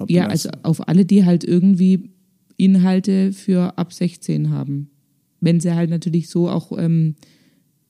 [0.08, 2.10] Ja, also auf alle, die halt irgendwie
[2.58, 4.89] Inhalte für ab 16 haben.
[5.41, 7.15] Wenn sie halt natürlich so auch ähm,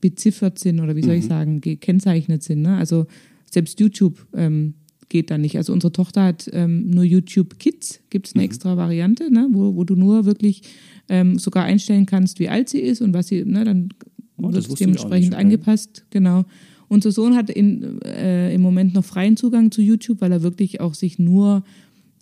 [0.02, 1.20] beziffert sind oder wie soll Mhm.
[1.20, 2.64] ich sagen, gekennzeichnet sind.
[2.64, 2.76] Ne?
[2.76, 3.06] Also
[3.52, 4.76] selbst YouTube ähm,
[5.10, 5.56] geht da nicht.
[5.58, 8.40] Also unsere Tochter hat ähm, nur YouTube Kids, gibt es Mhm.
[8.40, 9.48] eine extra Variante, ne?
[9.52, 10.64] wo, wo du nur wirklich
[11.10, 13.64] ähm, sogar einstellen kannst, wie alt sie ist und was sie, ne?
[13.64, 13.90] dann
[14.38, 16.06] Oh, wird es dementsprechend nicht, angepasst.
[16.10, 16.44] Genau.
[16.90, 20.82] Unser Sohn hat in, äh, im Moment noch freien Zugang zu YouTube, weil er wirklich
[20.82, 21.64] auch sich nur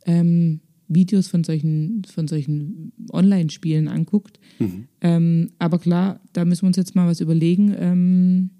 [0.05, 4.39] ähm, Videos von solchen, von solchen Online-Spielen anguckt.
[4.59, 4.83] Mhm.
[5.01, 8.51] Ähm, aber klar, da müssen wir uns jetzt mal was überlegen.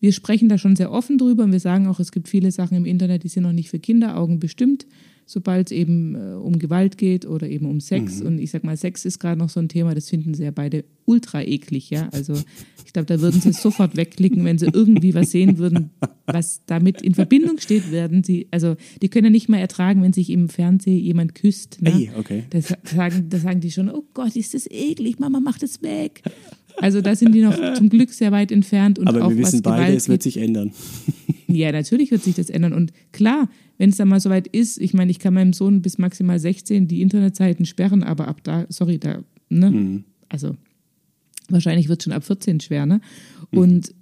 [0.00, 2.76] Wir sprechen da schon sehr offen drüber und wir sagen auch, es gibt viele Sachen
[2.76, 4.86] im Internet, die sind noch nicht für Kinderaugen bestimmt,
[5.26, 8.20] sobald es eben äh, um Gewalt geht oder eben um Sex.
[8.20, 10.50] Und ich sag mal, Sex ist gerade noch so ein Thema, das finden sie ja
[10.50, 12.08] beide ultra eklig, ja.
[12.12, 12.34] Also
[12.84, 15.90] ich glaube, da würden sie sofort wegklicken, wenn sie irgendwie was sehen würden,
[16.26, 20.12] was damit in Verbindung steht, werden sie, also die können ja nicht mal ertragen, wenn
[20.12, 21.80] sich im Fernsehen jemand küsst.
[21.80, 21.92] Ne?
[21.92, 22.44] Ey, okay.
[22.50, 26.22] Das sagen, das sagen die schon, oh Gott, ist das eklig, Mama, mach das weg.
[26.78, 28.98] Also da sind die noch zum Glück sehr weit entfernt.
[28.98, 30.72] Und Aber auch wir wissen beide, Gewalt es wird sich ändern.
[31.54, 32.72] Ja, natürlich wird sich das ändern.
[32.72, 35.98] Und klar, wenn es dann mal soweit ist, ich meine, ich kann meinem Sohn bis
[35.98, 39.70] maximal 16 die Internetseiten sperren, aber ab da, sorry, da, ne?
[39.70, 40.04] Mhm.
[40.28, 40.56] Also
[41.48, 43.00] wahrscheinlich wird schon ab 14 schwer, ne?
[43.50, 43.94] Und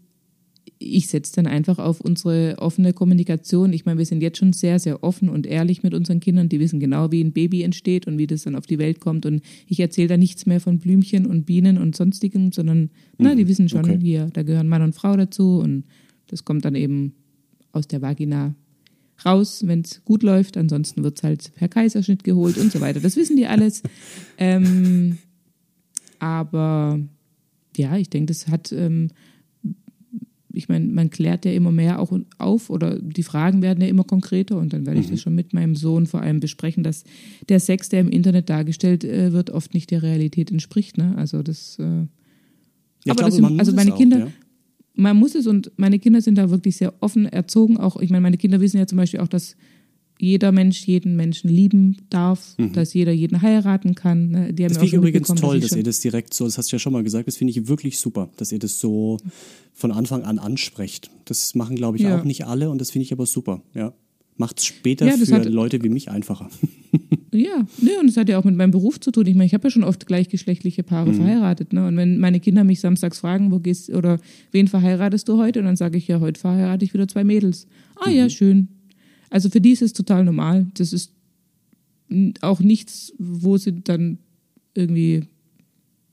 [0.82, 3.72] ich setze dann einfach auf unsere offene Kommunikation.
[3.74, 6.48] Ich meine, wir sind jetzt schon sehr, sehr offen und ehrlich mit unseren Kindern.
[6.48, 9.26] Die wissen genau, wie ein Baby entsteht und wie das dann auf die Welt kommt.
[9.26, 13.46] Und ich erzähle da nichts mehr von Blümchen und Bienen und sonstigem, sondern na, die
[13.46, 13.98] wissen schon, okay.
[14.00, 15.84] hier, da gehören Mann und Frau dazu und
[16.28, 17.12] das kommt dann eben
[17.72, 18.54] aus der Vagina
[19.24, 20.56] raus, wenn es gut läuft.
[20.56, 23.00] Ansonsten wird es halt per Kaiserschnitt geholt und so weiter.
[23.00, 23.82] Das wissen die alles.
[24.38, 25.18] ähm,
[26.18, 27.00] aber
[27.76, 29.08] ja, ich denke, das hat, ähm,
[30.52, 34.04] ich meine, man klärt ja immer mehr auch auf oder die Fragen werden ja immer
[34.04, 37.04] konkreter und dann werde ich das schon mit meinem Sohn vor allem besprechen, dass
[37.48, 40.98] der Sex, der im Internet dargestellt äh, wird, oft nicht der Realität entspricht.
[40.98, 41.14] Ne?
[41.16, 44.28] Also das, äh, Ja, Aber glaube, das- also meine auch, Kinder- Ja.
[44.94, 47.76] Man muss es und meine Kinder sind da wirklich sehr offen erzogen.
[47.78, 49.56] Auch, ich meine, meine Kinder wissen ja zum Beispiel auch, dass
[50.18, 54.28] jeder Mensch jeden Menschen lieben darf, dass jeder jeden heiraten kann.
[54.30, 54.52] Ne?
[54.52, 54.74] Die haben Mhm.
[54.74, 56.78] Das finde ich übrigens toll, dass schon- ihr das direkt so, das hast du ja
[56.80, 59.16] schon mal gesagt, das finde ich wirklich super, dass ihr das so
[59.72, 61.10] von Anfang an ansprecht.
[61.24, 62.20] Das machen, glaube ich, Ja.
[62.20, 63.62] auch nicht alle und das finde ich aber super.
[63.74, 63.94] Ja.
[64.36, 66.50] Macht es später Ja, für hat- Leute wie mich einfacher.
[67.32, 69.26] Ja, ne, und das hat ja auch mit meinem Beruf zu tun.
[69.26, 71.72] Ich meine, ich habe ja schon oft gleichgeschlechtliche Paare verheiratet.
[71.72, 71.86] Ne?
[71.86, 74.18] Und wenn meine Kinder mich samstags fragen, wo gehst oder
[74.50, 75.60] wen verheiratest du heute?
[75.60, 77.68] Und dann sage ich ja, heute verheirate ich wieder zwei Mädels.
[77.96, 78.68] Ah ja, schön.
[79.30, 80.66] Also für die ist es total normal.
[80.74, 81.12] Das ist
[82.40, 84.18] auch nichts, wo sie dann
[84.74, 85.24] irgendwie,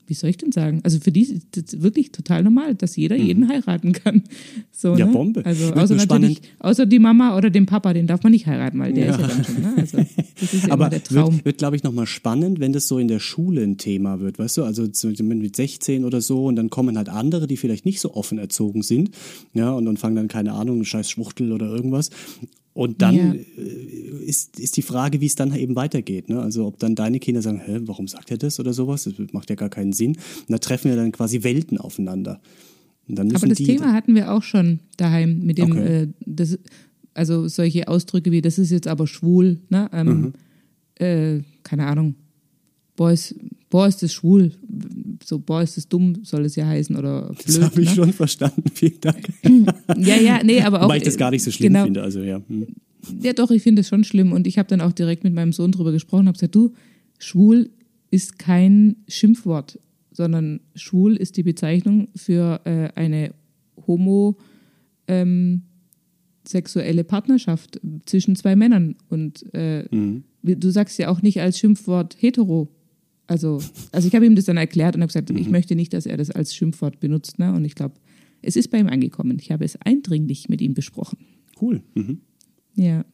[0.08, 0.80] wie soll ich denn sagen?
[0.84, 4.22] Also für die ist das wirklich total normal, dass jeder jeden heiraten kann.
[4.72, 4.98] So, Mhm.
[4.98, 5.12] Ja, ne?
[5.12, 5.44] Bombe.
[5.44, 8.78] Also Wird außer natürlich, außer die Mama oder den Papa, den darf man nicht heiraten,
[8.78, 9.14] weil der Ja.
[9.16, 9.74] ist ja dann schon, ne?
[9.76, 9.96] Also
[10.40, 11.34] das ist ja Aber der Traum.
[11.34, 14.38] wird, wird glaube ich, nochmal spannend, wenn das so in der Schule ein Thema wird,
[14.38, 14.62] weißt du?
[14.64, 18.14] Also so mit 16 oder so und dann kommen halt andere, die vielleicht nicht so
[18.14, 19.10] offen erzogen sind,
[19.52, 22.10] ja, und, und fangen dann, keine Ahnung, scheiß Schwuchtel oder irgendwas.
[22.78, 23.32] Und dann Ja.
[23.34, 26.28] äh, ist, ist die Frage, wie es dann eben weitergeht.
[26.28, 26.40] Ne?
[26.40, 29.02] Also ob dann deine Kinder sagen, hä, warum sagt er das oder sowas?
[29.02, 30.10] Das macht ja gar keinen Sinn.
[30.12, 32.40] Und da treffen wir dann quasi Welten aufeinander.
[33.10, 36.02] Aber das Thema hatten wir auch schon daheim mit dem, Okay.
[36.02, 36.56] äh, das,
[37.14, 39.90] also solche Ausdrücke wie, das ist jetzt aber schwul, ne?
[39.92, 40.32] Ähm, Mhm.
[41.04, 42.14] äh, keine Ahnung.
[42.98, 43.32] Boah ist,
[43.70, 44.50] boah, ist das schwul.
[45.24, 46.96] So, boah, ist das dumm, soll es ja heißen.
[46.96, 47.38] Oder blöd.
[47.46, 47.94] das habe ich ne?
[47.94, 48.64] schon verstanden.
[48.74, 49.28] Vielen Dank.
[49.96, 50.88] Ja, ja, nee, aber auch.
[50.88, 52.02] Weil ich das gar nicht so schlimm genau, finde.
[52.02, 52.42] Also ja.
[52.48, 52.66] Hm.
[53.22, 54.32] Ja, doch, ich finde es schon schlimm.
[54.32, 56.72] Und ich habe dann auch direkt mit meinem Sohn drüber gesprochen und habe gesagt, du,
[57.20, 57.70] schwul
[58.10, 59.78] ist kein Schimpfwort,
[60.10, 63.32] sondern schwul ist die Bezeichnung für äh, eine
[63.86, 64.38] homo
[65.06, 65.62] ähm,
[67.06, 68.96] Partnerschaft zwischen zwei Männern.
[69.08, 69.84] Und äh,
[70.42, 72.68] wie- du sagst ja auch nicht als Schimpfwort hetero.
[73.28, 73.60] Also,
[73.92, 76.16] also ich habe ihm das dann erklärt und habe gesagt, ich möchte nicht, dass er
[76.16, 77.38] das als Schimpfwort benutzt.
[77.38, 77.52] Ne?
[77.52, 77.94] Und ich glaube,
[78.42, 79.38] es ist bei ihm angekommen.
[79.38, 81.18] Ich habe es eindringlich mit ihm besprochen.
[81.60, 81.82] Cool.
[81.94, 82.22] Mhm.
[82.74, 83.04] Ja.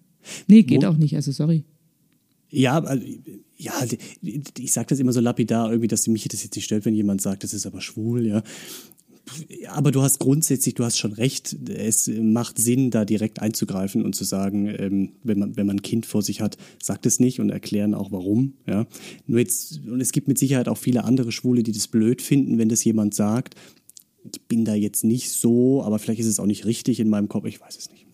[0.46, 1.64] Nee, geht Wo- auch nicht, also sorry.
[2.48, 3.04] Ja, also,
[3.56, 3.72] ja,
[4.22, 7.20] ich sage das immer so lapidar irgendwie, dass mich das jetzt nicht stört, wenn jemand
[7.20, 8.42] sagt, das ist aber schwul, ja.
[9.68, 14.14] Aber du hast grundsätzlich, du hast schon recht, es macht Sinn, da direkt einzugreifen und
[14.14, 17.40] zu sagen, ähm, wenn man, wenn man ein Kind vor sich hat, sagt es nicht
[17.40, 18.86] und erklären auch warum, ja.
[19.26, 22.58] Nur jetzt, und es gibt mit Sicherheit auch viele andere Schwule, die das blöd finden,
[22.58, 23.54] wenn das jemand sagt.
[24.30, 27.28] Ich bin da jetzt nicht so, aber vielleicht ist es auch nicht richtig in meinem
[27.28, 28.06] Kopf, ich weiß es nicht.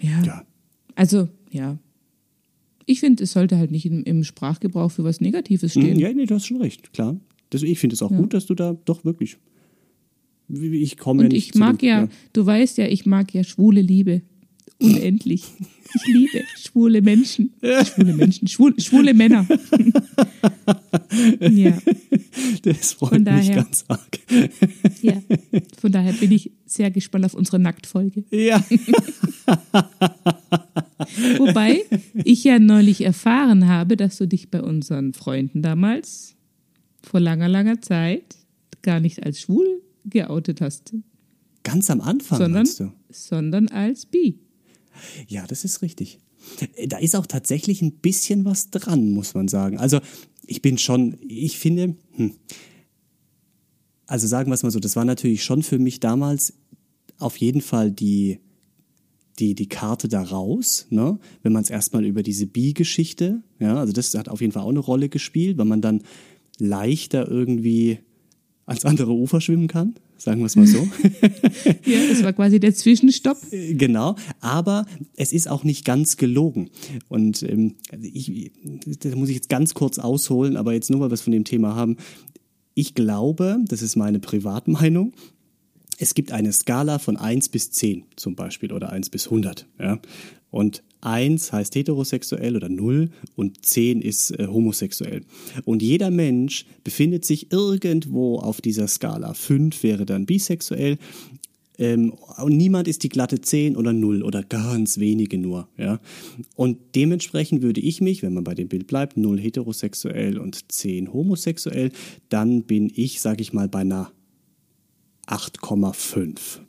[0.00, 0.22] Ja.
[0.24, 0.46] Ja.
[0.94, 1.78] Also, ja.
[2.86, 5.94] Ich finde, es sollte halt nicht im, im Sprachgebrauch für was Negatives stehen.
[5.94, 7.16] Mhm, Ja, nee, du hast schon recht, klar.
[7.52, 9.36] Das, ich finde es auch gut, dass du da doch wirklich.
[10.48, 13.44] Ich komme ja Und nicht ich mag dem- ja, du weißt ja, ich mag ja
[13.44, 14.22] schwule Liebe.
[14.80, 15.44] Unendlich.
[15.94, 17.52] Ich liebe schwule Menschen.
[17.84, 19.46] Schwule Menschen, schwul, schwule Männer.
[21.40, 21.78] ja,
[22.62, 24.18] Das freut Von mich daher- ganz arg.
[25.02, 25.22] ja.
[25.80, 28.24] Von daher bin ich sehr gespannt auf unsere Nacktfolge.
[28.30, 28.64] Ja.
[31.38, 31.82] Wobei
[32.24, 36.31] ich ja neulich erfahren habe, dass du dich bei unseren Freunden damals
[37.12, 38.24] vor langer, langer Zeit
[38.80, 40.94] gar nicht als schwul geoutet hast,
[41.62, 42.92] Ganz am Anfang, sondern, du?
[43.10, 44.40] sondern als bi.
[45.28, 46.18] Ja, das ist richtig.
[46.88, 49.78] Da ist auch tatsächlich ein bisschen was dran, muss man sagen.
[49.78, 50.00] Also,
[50.46, 52.32] ich bin schon, ich finde, hm,
[54.06, 56.54] also sagen wir es mal so, das war natürlich schon für mich damals
[57.18, 58.40] auf jeden Fall die,
[59.38, 61.20] die, die Karte da raus, ne?
[61.42, 64.70] wenn man es erstmal über diese Bi-Geschichte, ja, also das hat auf jeden Fall auch
[64.70, 66.02] eine Rolle gespielt, weil man dann
[66.62, 67.98] leichter irgendwie
[68.66, 70.78] ans andere Ufer schwimmen kann, sagen wir es mal so.
[71.84, 73.38] Ja, das war quasi der Zwischenstopp.
[73.50, 76.70] Genau, aber es ist auch nicht ganz gelogen.
[77.08, 78.52] Und ähm, also ich,
[79.00, 81.44] da muss ich jetzt ganz kurz ausholen, aber jetzt nur, weil wir es von dem
[81.44, 81.96] Thema haben.
[82.74, 85.12] Ich glaube, das ist meine Privatmeinung,
[85.98, 89.66] es gibt eine Skala von 1 bis 10 zum Beispiel oder 1 bis 100.
[89.78, 90.00] Ja?
[90.50, 95.22] Und 1 heißt heterosexuell oder 0 und 10 ist äh, homosexuell.
[95.64, 99.34] Und jeder Mensch befindet sich irgendwo auf dieser Skala.
[99.34, 100.98] 5 wäre dann bisexuell.
[101.78, 105.68] Ähm, und niemand ist die glatte 10 oder 0 oder ganz wenige nur.
[105.76, 106.00] Ja?
[106.54, 111.12] Und dementsprechend würde ich mich, wenn man bei dem Bild bleibt, 0 heterosexuell und 10
[111.12, 111.90] homosexuell,
[112.28, 114.12] dann bin ich, sage ich mal, bei einer
[115.26, 116.60] 8,5.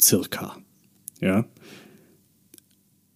[0.00, 0.56] Circa.
[1.20, 1.46] Ja.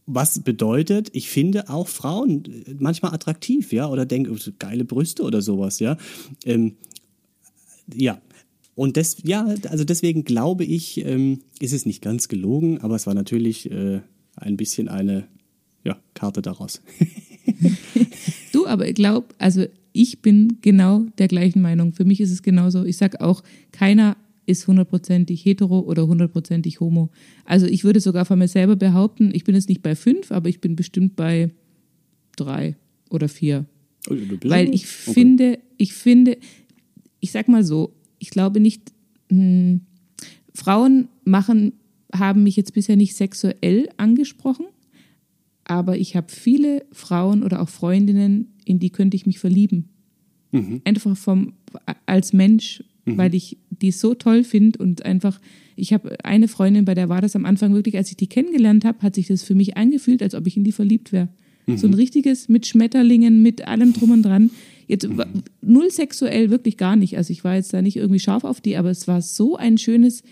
[0.06, 5.22] Was bedeutet, ich finde auch Frauen äh, manchmal attraktiv, ja, oder denke, so geile Brüste
[5.22, 5.96] oder sowas, ja.
[6.44, 6.76] Ähm,
[7.94, 8.20] ja.
[8.74, 13.06] Und das, ja, also deswegen glaube ich, ähm, ist es nicht ganz gelogen, aber es
[13.06, 14.00] war natürlich äh,
[14.36, 15.28] ein bisschen eine
[15.84, 16.80] ja, Karte daraus.
[18.52, 21.92] Du, aber ich glaube, also ich bin genau der gleichen Meinung.
[21.92, 22.84] Für mich ist es genauso.
[22.84, 27.10] Ich sage auch, keiner ist hundertprozentig hetero oder hundertprozentig homo.
[27.44, 30.48] Also ich würde sogar von mir selber behaupten, ich bin jetzt nicht bei fünf, aber
[30.48, 31.50] ich bin bestimmt bei
[32.36, 32.76] drei
[33.10, 33.66] oder vier.
[34.08, 35.12] Weil ich Okay.
[35.14, 36.38] finde, ich finde,
[37.20, 38.92] ich sag mal so, ich glaube nicht,
[39.28, 39.82] hm,
[40.54, 41.74] Frauen machen,
[42.12, 44.66] haben mich jetzt bisher nicht sexuell angesprochen,
[45.64, 49.88] aber ich habe viele Frauen oder auch Freundinnen, in die könnte ich mich verlieben.
[50.84, 51.54] Einfach vom,
[52.04, 55.40] als Mensch, weil ich die so toll finde und einfach,
[55.76, 58.84] ich habe eine Freundin, bei der war das am Anfang wirklich, als ich die kennengelernt
[58.84, 61.28] habe, hat sich das für mich angefühlt, als ob ich in die verliebt wäre.
[61.76, 64.50] So ein richtiges mit Schmetterlingen, mit allem drum und dran.
[64.88, 65.08] Jetzt
[65.60, 67.16] null sexuell, wirklich gar nicht.
[67.16, 69.78] Also ich war jetzt da nicht irgendwie scharf auf die, aber es war so ein
[69.78, 70.22] schönes,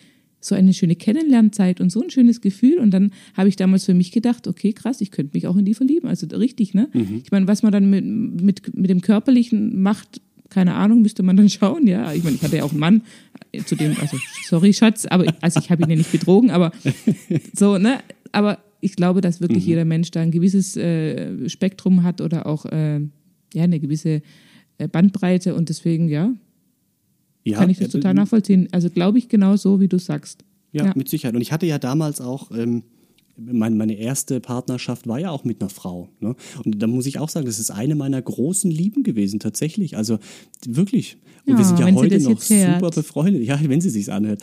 [0.40, 2.78] so eine schöne Kennenlernzeit und so ein schönes Gefühl.
[2.78, 5.64] Und dann habe ich damals für mich gedacht, okay, krass, ich könnte mich auch in
[5.64, 6.08] die verlieben.
[6.08, 6.88] Also richtig, ne?
[7.24, 11.36] Ich meine, was man dann mit, mit, mit dem Körperlichen macht, keine Ahnung, müsste man
[11.36, 11.86] dann schauen.
[11.86, 13.02] Ja, ich meine, ich hatte ja auch einen Mann,
[13.52, 16.72] äh, zu dem, also sorry, Schatz, aber also ich habe ihn ja nicht betrogen, aber
[17.56, 18.00] so, ne?
[18.32, 22.64] Aber ich glaube, dass wirklich jeder Mensch da ein gewisses äh, Spektrum hat oder auch
[22.66, 23.00] äh,
[23.54, 24.22] ja eine gewisse
[24.78, 26.32] äh, Bandbreite und deswegen ja,
[27.44, 28.68] Ja, kann ich das äh, total nachvollziehen.
[28.72, 30.44] Also glaube ich genau so, wie du sagst.
[30.72, 30.92] Ja, Ja.
[30.96, 31.34] mit Sicherheit.
[31.34, 32.84] Und ich hatte ja damals auch, ähm,
[33.40, 36.08] mein, meine erste Partnerschaft war ja auch mit einer Frau.
[36.20, 36.34] Ne?
[36.64, 39.96] Und da muss ich auch sagen, das ist eine meiner großen Lieben gewesen, tatsächlich.
[39.96, 40.18] Also
[40.66, 41.16] wirklich.
[41.46, 43.44] Und wir Ja, sind ja heute noch super befreundet.
[43.44, 44.42] Ja, wenn sie sich's anhört.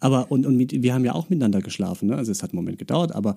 [0.00, 2.08] Aber und, und mit, wir haben ja auch miteinander geschlafen.
[2.08, 2.16] Ne?
[2.16, 3.36] Also es hat einen Moment gedauert, aber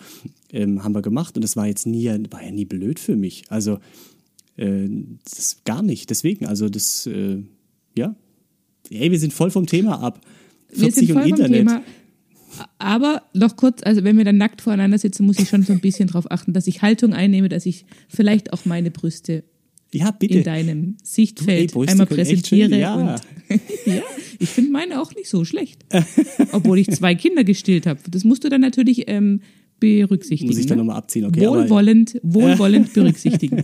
[0.52, 1.36] ähm, haben wir gemacht.
[1.36, 3.44] Und das war jetzt nie, war ja nie blöd für mich.
[3.50, 3.80] Also
[4.58, 4.88] äh,
[5.24, 6.10] das gar nicht.
[6.10, 7.44] Deswegen, also das, äh,
[7.96, 8.16] ja.
[8.90, 10.22] Ey, wir sind voll vom Thema ab.
[10.70, 11.68] 40 Wir sind und Internet.
[11.68, 11.84] Thema.
[12.78, 15.80] Aber noch kurz, also wenn wir dann nackt voreinander sitzen, muss ich schon so ein
[15.80, 19.44] bisschen darauf achten, dass ich Haltung einnehme, dass ich vielleicht auch meine Brüste
[19.92, 20.40] Ja, bitte.
[20.40, 22.80] in deinem Sichtfeld Ey, Brüste einmal echt schön, präsentiere.
[22.80, 22.96] ja.
[22.96, 23.22] Und,
[23.86, 24.02] ja,
[24.40, 25.86] ich finde meine auch nicht so schlecht.
[26.52, 28.00] Obwohl ich zwei Kinder gestillt habe.
[28.10, 29.42] Das musst du dann natürlich ähm,
[29.80, 30.50] berücksichtigen.
[30.50, 30.84] Muss ich dann ne?
[30.84, 31.42] nochmal abziehen, okay?
[31.48, 33.64] Wohlwollend, wohlwollend berücksichtigen.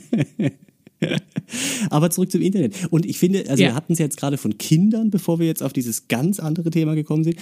[1.90, 2.76] aber zurück zum Internet.
[2.90, 3.70] Und ich finde, also Ja.
[3.70, 6.96] wir hatten es jetzt gerade von Kindern, bevor wir jetzt auf dieses ganz andere Thema
[6.96, 7.38] gekommen sind.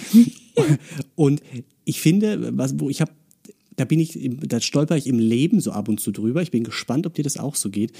[1.14, 1.42] und
[1.84, 3.12] ich finde, was, wo ich habe,
[3.76, 6.42] da bin ich, da stolper ich im Leben so ab und zu drüber.
[6.42, 7.92] Ich bin gespannt, ob dir das auch so geht.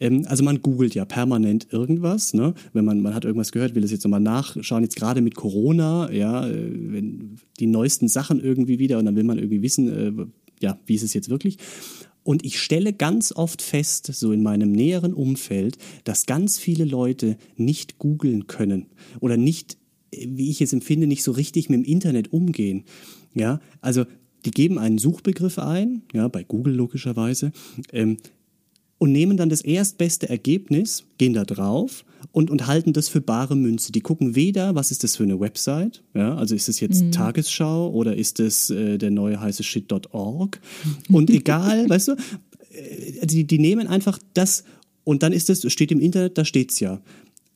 [0.00, 2.54] Ähm, also man googelt ja permanent irgendwas, ne?
[2.72, 6.10] Wenn man, man hat irgendwas gehört, will das jetzt nochmal nachschauen, jetzt gerade mit Corona,
[6.12, 10.12] ja, äh, wenn die neuesten Sachen irgendwie wieder und dann will man irgendwie wissen, äh,
[10.60, 11.58] ja, wie ist es jetzt wirklich?
[12.24, 17.36] Und ich stelle ganz oft fest, so in meinem näheren Umfeld, dass ganz viele Leute
[17.56, 18.86] nicht googeln können
[19.20, 19.76] oder nicht,
[20.10, 22.84] wie ich es empfinde, nicht so richtig mit dem Internet umgehen.
[23.34, 24.04] Ja, also
[24.44, 27.52] die geben einen Suchbegriff ein, ja, bei Google logischerweise,
[27.92, 28.16] ähm,
[28.98, 33.56] und nehmen dann das erstbeste Ergebnis, gehen da drauf und, und halten das für bare
[33.56, 33.92] Münze.
[33.92, 37.90] Die gucken weder, was ist das für eine Website, ja, also ist das jetzt Tagesschau
[37.90, 40.60] oder ist das äh, der neue heiße Shit.org
[41.10, 44.64] und egal, weißt du, äh, die, die nehmen einfach das
[45.04, 47.00] und dann ist das, steht im Internet, da steht's ja.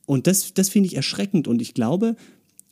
[0.05, 2.15] Und das, das finde ich erschreckend und ich glaube,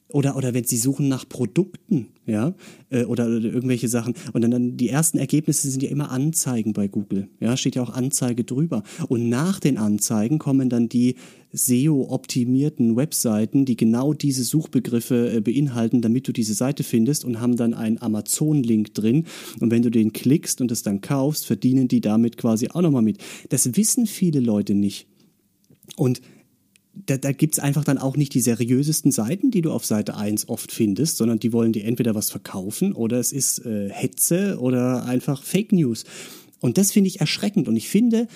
[0.10, 2.54] oder, oder wenn sie suchen nach Produkten, ja,
[2.90, 4.14] äh, oder, oder irgendwelche Sachen.
[4.32, 7.28] Und dann, dann die ersten Ergebnisse sind ja immer Anzeigen bei Google.
[7.42, 8.84] Ja, steht ja auch Anzeige drüber.
[9.10, 11.16] Und nach den Anzeigen kommen dann die
[11.52, 17.58] SEO-optimierten Webseiten, die genau diese Suchbegriffe äh, beinhalten, damit du diese Seite findest und haben
[17.58, 19.26] dann einen Amazon-Link drin.
[19.60, 23.02] Und wenn du den klickst und es dann kaufst, verdienen die damit quasi auch nochmal
[23.02, 23.18] mit.
[23.50, 25.08] Das wissen viele Leute nicht.
[25.98, 26.22] Und
[27.06, 30.50] da, da gibt's einfach dann auch nicht die seriösesten Seiten, die du auf Seite 1
[30.50, 35.06] oft findest, sondern die wollen dir entweder was verkaufen oder es ist äh, Hetze oder
[35.06, 36.06] einfach Fake News.
[36.60, 37.68] Und das finde ich erschreckend.
[37.68, 38.28] Und ich finde,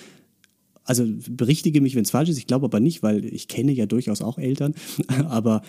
[0.84, 3.86] also berichtige mich, wenn es falsch ist, ich glaube aber nicht, weil ich kenne ja
[3.86, 4.74] durchaus auch Eltern,
[5.08, 5.62] aber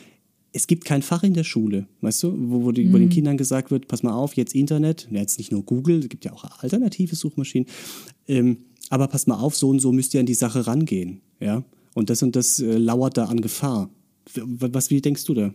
[0.56, 3.38] es gibt kein Fach in der Schule, weißt du, wo, wo, die, wo den Kindern
[3.38, 6.62] gesagt wird, pass mal auf, jetzt Internet, jetzt nicht nur Google, es gibt ja auch
[6.62, 7.68] alternative Suchmaschinen,
[8.28, 8.58] ähm,
[8.90, 12.10] aber pass mal auf, so und so müsst ihr an die Sache rangehen, ja, und
[12.10, 13.90] das und das äh, lauert da an Gefahr.
[14.36, 15.54] Was, wie denkst du da?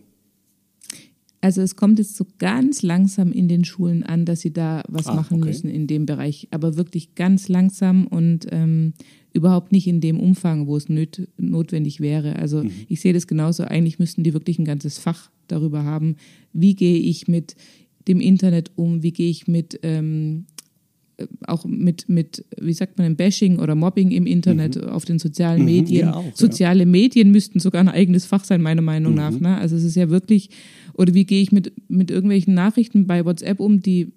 [1.41, 5.07] Also es kommt jetzt so ganz langsam in den Schulen an, dass sie da was
[5.07, 5.47] Ah, machen okay.
[5.47, 8.93] müssen in dem Bereich, aber wirklich ganz langsam und ähm,
[9.31, 12.35] überhaupt nicht in dem Umfang, wo es nöt notwendig wäre.
[12.35, 12.71] Also Mhm.
[12.89, 13.63] ich sehe das genauso.
[13.63, 16.17] Eigentlich müssten die wirklich ein ganzes Fach darüber haben,
[16.51, 17.55] wie gehe ich mit
[18.07, 20.58] dem Internet um, wie gehe ich mit ähm, äh,
[21.47, 26.07] auch mit, mit, wie sagt man, Bashing oder Mobbing im Internet auf den sozialen Medien.
[26.07, 26.11] Mhm.
[26.11, 26.31] ja, auch, ja.
[26.35, 29.31] Soziale Medien müssten sogar ein eigenes Fach sein, meiner Meinung nach.
[29.31, 29.39] Mhm.
[29.41, 29.57] Ne?
[29.57, 30.49] Also es ist ja wirklich,
[30.93, 34.11] oder wie gehe ich mit, mit irgendwelchen Nachrichten bei WhatsApp um, die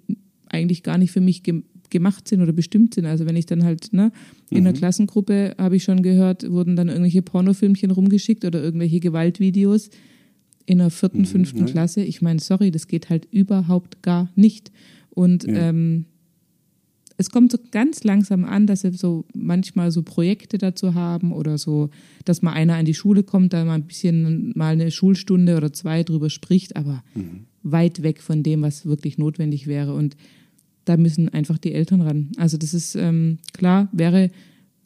[0.49, 3.05] eigentlich gar nicht für mich ge gemacht sind oder bestimmt sind.
[3.05, 4.13] Also wenn ich dann halt, ne,
[4.49, 4.67] in Mhm.
[4.67, 9.91] einer Klassengruppe, habe ich schon gehört, wurden dann irgendwelche Pornofilmchen rumgeschickt oder irgendwelche Gewaltvideos
[10.65, 12.03] in der vierten, fünften Klasse.
[12.03, 14.73] Ich meine, sorry, das geht halt überhaupt gar nicht.
[15.11, 15.69] Und Ja.
[15.69, 16.07] ähm,
[17.23, 21.57] es kommt so ganz langsam an, dass sie so manchmal so Projekte dazu haben oder
[21.57, 21.91] so,
[22.25, 25.73] dass mal einer an die Schule kommt, da mal ein bisschen mal eine Schulstunde oder
[25.73, 27.05] zwei drüber spricht, aber
[27.63, 29.95] weit weg von dem, was wirklich notwendig wäre.
[29.95, 30.17] Und
[30.85, 32.33] da müssen einfach die Eltern ran.
[32.39, 34.31] Also das ist ähm, klar, wäre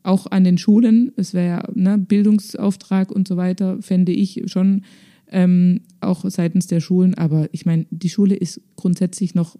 [0.03, 4.83] auch an den Schulen, es wäre ja ne, Bildungsauftrag und so weiter, fände ich schon
[5.29, 7.14] ähm, auch seitens der Schulen.
[7.14, 9.57] Aber ich meine, die Schule ist grundsätzlich noch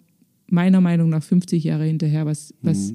[0.49, 2.95] meiner Meinung nach 50 Jahre hinterher, was, was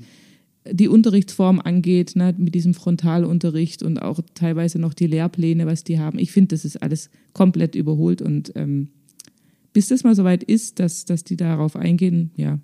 [0.70, 6.00] die Unterrichtsform angeht, ne, mit diesem Frontalunterricht und auch teilweise noch die Lehrpläne, was die
[6.00, 6.20] haben.
[6.20, 8.90] Ich finde, das ist alles komplett überholt und ähm,
[9.74, 12.60] bis das mal soweit ist, dass, dass die darauf eingehen, ja,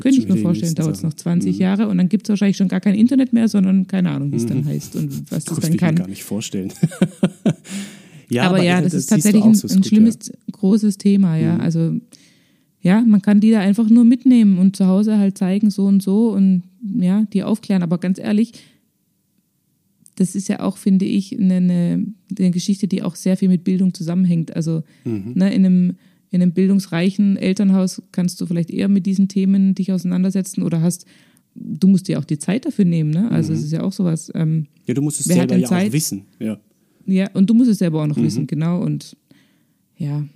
[0.00, 1.60] könnte ich mir vorstellen, dauert es noch 20 mhm.
[1.60, 4.36] Jahre und dann gibt es wahrscheinlich schon gar kein Internet mehr, sondern keine Ahnung, wie
[4.36, 4.48] es mhm.
[4.48, 5.94] dann heißt und was das, das dann kann.
[5.94, 6.72] Ich mir gar nicht vorstellen.
[8.28, 10.34] ja, aber, aber, ja, das, das ist tatsächlich ein, so ein gut, schlimmes, ja.
[10.50, 11.54] großes Thema, ja.
[11.54, 11.60] Mhm.
[11.60, 11.96] Also
[12.84, 16.02] ja, man kann die da einfach nur mitnehmen und zu Hause halt zeigen, so und
[16.02, 16.62] so und
[16.98, 17.82] ja, die aufklären.
[17.82, 18.52] Aber ganz ehrlich,
[20.16, 22.06] das ist ja auch, finde ich, eine, eine,
[22.38, 24.54] eine Geschichte, die auch sehr viel mit Bildung zusammenhängt.
[24.54, 25.32] Also mhm.
[25.34, 25.94] ne, in einem
[26.30, 31.06] in einem bildungsreichen Elternhaus kannst du vielleicht eher mit diesen Themen dich auseinandersetzen oder hast,
[31.54, 33.30] du musst dir auch die Zeit dafür nehmen, ne?
[33.30, 33.58] Also mhm.
[33.58, 34.32] es ist ja auch sowas.
[34.34, 35.88] Ähm, ja, du musst es selber ja Zeit?
[35.88, 36.58] auch wissen, ja.
[37.06, 38.24] Ja, und du musst es selber auch noch mhm.
[38.24, 38.82] wissen, genau.
[38.82, 39.16] Und
[39.96, 40.26] ja,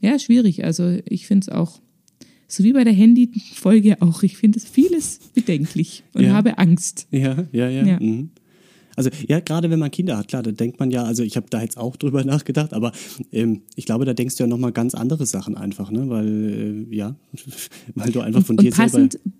[0.00, 0.64] ja, schwierig.
[0.64, 1.80] Also ich finde es auch,
[2.50, 6.32] so wie bei der Handy-Folge auch, ich finde es vieles bedenklich und ja.
[6.32, 7.06] habe Angst.
[7.10, 7.84] Ja, ja, ja.
[7.84, 8.00] ja.
[8.00, 8.30] Mhm.
[8.96, 11.46] Also ja, gerade wenn man Kinder hat, klar, da denkt man ja, also ich habe
[11.48, 12.92] da jetzt auch drüber nachgedacht, aber
[13.32, 16.10] ähm, ich glaube, da denkst du ja nochmal ganz andere Sachen einfach, ne?
[16.10, 17.14] Weil, äh, ja,
[17.94, 19.30] weil du einfach von und, dir und passend, selber.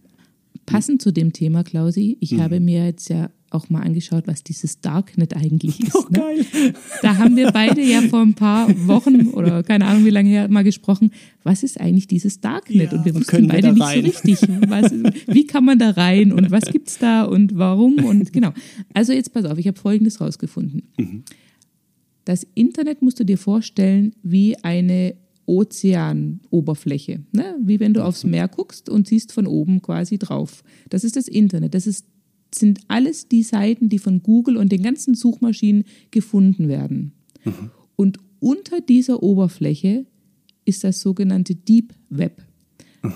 [0.70, 2.40] Passend zu dem Thema, Klausi, ich mhm.
[2.40, 5.94] habe mir jetzt ja auch mal angeschaut, was dieses Darknet eigentlich ist.
[5.94, 6.18] Oh, ne?
[6.18, 6.74] geil.
[7.02, 10.48] Da haben wir beide ja vor ein paar Wochen oder keine Ahnung wie lange her
[10.48, 11.11] mal gesprochen,
[11.42, 12.92] was ist eigentlich dieses Darknet?
[12.92, 14.92] Ja, und wir wussten beide wir nicht so richtig, was,
[15.26, 18.52] wie kann man da rein und was gibt es da und warum und genau.
[18.94, 20.83] Also jetzt pass auf, ich habe Folgendes rausgefunden.
[20.96, 21.24] Mhm.
[22.24, 25.16] Das Internet musst du dir vorstellen wie eine
[25.51, 27.57] Ozeanoberfläche, ne?
[27.61, 30.63] wie wenn du aufs Meer guckst und siehst von oben quasi drauf.
[30.91, 31.75] Das ist das Internet.
[31.75, 32.07] Das ist
[32.53, 37.13] sind alles die Seiten, die von Google und den ganzen Suchmaschinen gefunden werden.
[37.45, 37.71] Mhm.
[37.95, 40.05] Und unter dieser Oberfläche
[40.65, 42.43] ist das sogenannte Deep Web.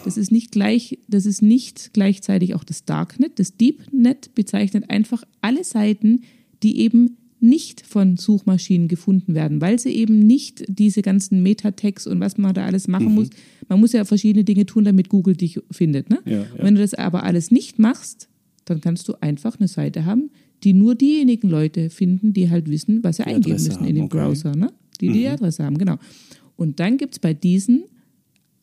[0.04, 3.40] Das ist nicht gleich, das ist nicht gleichzeitig auch das Darknet.
[3.40, 6.20] Das Deepnet bezeichnet einfach alle Seiten,
[6.62, 12.18] die eben nicht von Suchmaschinen gefunden werden, weil sie eben nicht diese ganzen Metatext und
[12.20, 13.14] was man da alles machen mhm.
[13.14, 13.30] muss.
[13.68, 16.10] Man muss ja verschiedene Dinge tun, damit Google dich findet.
[16.10, 16.20] Ne?
[16.24, 16.46] Ja, ja.
[16.58, 18.28] Wenn du das aber alles nicht machst,
[18.64, 20.30] dann kannst du einfach eine Seite haben,
[20.64, 23.88] die nur diejenigen Leute finden, die halt wissen, was sie die eingeben Adresse müssen haben,
[23.88, 24.16] in dem okay.
[24.16, 24.72] Browser, ne?
[25.00, 25.12] die mhm.
[25.12, 25.96] die Adresse haben, genau.
[26.56, 27.84] Und dann gibt es bei diesen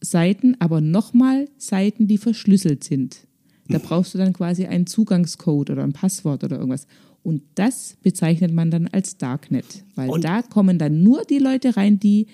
[0.01, 3.27] Seiten aber nochmal Seiten, die verschlüsselt sind.
[3.67, 3.83] Da mhm.
[3.83, 6.87] brauchst du dann quasi einen Zugangscode oder ein Passwort oder irgendwas.
[7.23, 11.77] Und das bezeichnet man dann als Darknet, weil Und da kommen dann nur die Leute
[11.77, 12.27] rein, die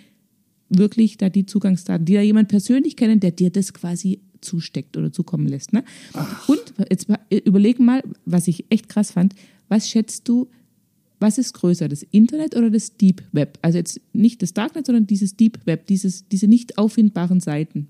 [0.70, 5.12] wirklich da die Zugangsdaten, die da jemand persönlich kennen, der dir das quasi zusteckt oder
[5.12, 5.74] zukommen lässt.
[5.74, 5.84] Ne?
[6.48, 7.08] Und jetzt
[7.46, 9.34] überlegen mal, was ich echt krass fand,
[9.68, 10.48] was schätzt du,
[11.20, 13.58] was ist größer, das Internet oder das Deep Web?
[13.62, 17.88] Also jetzt nicht das Darknet, sondern dieses Deep Web, dieses, diese nicht auffindbaren Seiten.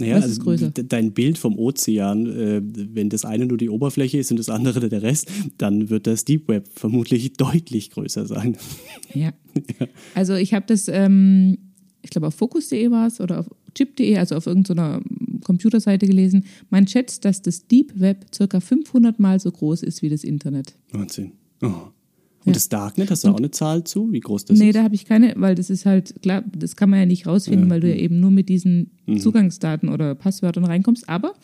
[0.00, 4.18] Naja, Was ist also dein Bild vom Ozean, äh, wenn das eine nur die Oberfläche
[4.18, 8.56] ist und das andere der Rest, dann wird das Deep Web vermutlich deutlich größer sein.
[9.14, 9.32] Ja.
[9.78, 9.86] ja.
[10.14, 11.58] Also ich habe das, ähm,
[12.00, 15.02] ich glaube auf Focus.de war es oder auf chip.de, also auf irgendeiner
[15.44, 20.08] Computerseite gelesen, man schätzt, dass das Deep Web circa 500 Mal so groß ist wie
[20.08, 20.74] das Internet.
[20.92, 21.32] Wahnsinn.
[21.62, 21.90] Oh.
[22.40, 22.52] Und ja.
[22.54, 24.66] das Darknet, hast du auch eine Zahl zu, wie groß das nee, ist?
[24.68, 27.26] Nee, da habe ich keine, weil das ist halt, klar, das kann man ja nicht
[27.26, 27.74] rausfinden, ja.
[27.74, 29.18] weil du ja eben nur mit diesen mhm.
[29.18, 31.06] Zugangsdaten oder Passwörtern reinkommst.
[31.06, 31.34] Aber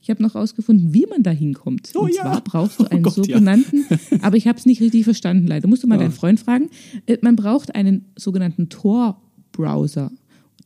[0.00, 1.90] ich habe noch rausgefunden, wie man da hinkommt.
[1.94, 2.22] Oh, und ja.
[2.22, 3.98] zwar brauchst du oh einen oh Gott, sogenannten, ja.
[4.22, 5.66] aber ich habe es nicht richtig verstanden, leider.
[5.66, 6.02] Musst du mal oh.
[6.02, 6.70] deinen Freund fragen.
[7.06, 10.12] Äh, man braucht einen sogenannten Tor-Browser.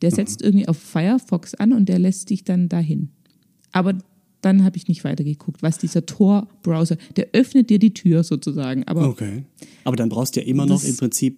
[0.03, 0.47] Der setzt mhm.
[0.47, 3.09] irgendwie auf Firefox an und der lässt dich dann dahin.
[3.71, 3.95] Aber
[4.41, 8.83] dann habe ich nicht weitergeguckt, was dieser Tor-Browser, der öffnet dir die Tür sozusagen.
[8.87, 9.43] Aber okay.
[9.83, 11.37] Aber dann brauchst du ja immer noch im Prinzip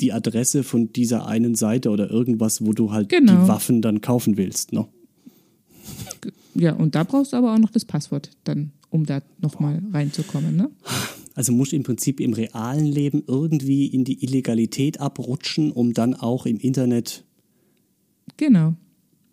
[0.00, 3.42] die Adresse von dieser einen Seite oder irgendwas, wo du halt genau.
[3.42, 4.86] die Waffen dann kaufen willst, ne?
[6.54, 10.56] Ja, und da brauchst du aber auch noch das Passwort dann, um da nochmal reinzukommen,
[10.56, 10.70] ne?
[11.34, 16.14] Also musst du im Prinzip im realen Leben irgendwie in die Illegalität abrutschen, um dann
[16.14, 17.24] auch im Internet
[18.36, 18.74] Genau.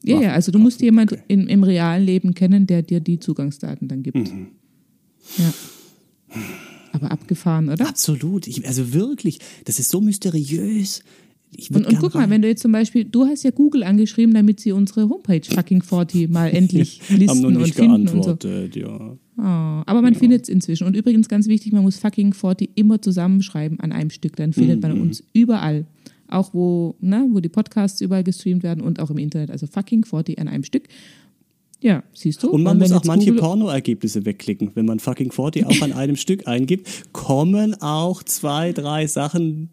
[0.03, 1.23] Ja, ja, also du musst jemanden okay.
[1.27, 4.17] im, im realen Leben kennen, der dir die Zugangsdaten dann gibt.
[4.17, 4.47] Mhm.
[5.37, 5.53] Ja.
[6.91, 7.87] Aber abgefahren, oder?
[7.87, 8.47] Absolut.
[8.47, 11.03] Ich, also wirklich, das ist so mysteriös.
[11.71, 14.59] und, und guck mal, wenn du jetzt zum Beispiel, du hast ja Google angeschrieben, damit
[14.59, 18.37] sie unsere Homepage fucking 40 mal endlich listen und finden und so.
[18.73, 19.17] Ja.
[19.37, 20.19] Oh, aber man ja.
[20.19, 20.87] findet es inzwischen.
[20.87, 24.35] Und übrigens ganz wichtig, man muss fucking 40 immer zusammenschreiben an einem Stück.
[24.35, 24.89] Dann findet mhm.
[24.89, 25.85] man uns überall
[26.29, 29.51] auch wo, ne, wo die Podcasts überall gestreamt werden und auch im Internet.
[29.51, 30.87] Also fucking 40 an einem Stück.
[31.81, 32.49] Ja, siehst du.
[32.49, 34.71] Und man muss auch manche Porno-Ergebnisse wegklicken.
[34.75, 39.69] Wenn man fucking 40 auch an einem Stück eingibt, kommen auch zwei, drei Sachen,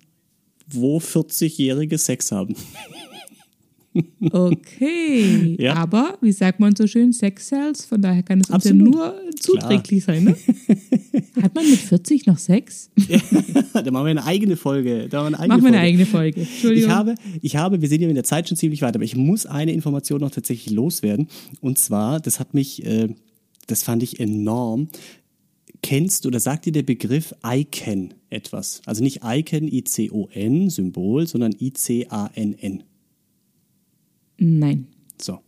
[0.69, 2.55] wo 40-Jährige Sex haben.
[4.33, 5.75] Okay, Ja.
[5.75, 9.15] aber wie sagt man so schön, Sex sells, von daher kann es uns ja nur
[9.41, 10.25] zuträglich sein.
[10.25, 10.37] Ne?
[11.43, 12.91] Hat man mit 40 noch Sex?
[13.73, 15.09] da machen wir eine eigene Folge.
[15.09, 15.87] Da machen wir eine eigene Machen wir eine Folge.
[15.87, 16.41] eigene Folge.
[16.41, 16.89] Entschuldigung.
[16.91, 19.17] Ich habe, ich habe, wir sind ja in der Zeit schon ziemlich weit, aber ich
[19.17, 21.29] muss eine Information noch tatsächlich loswerden.
[21.61, 23.09] Und zwar, das hat mich, äh,
[23.67, 24.89] das fand ich enorm.
[25.83, 28.81] Kennst oder sagt dir der Begriff ICANN etwas?
[28.87, 32.83] Also nicht ICANN, I-C-O-N, Symbol, sondern I-C-A-N-N.
[34.39, 34.87] Nein.
[35.21, 35.41] So.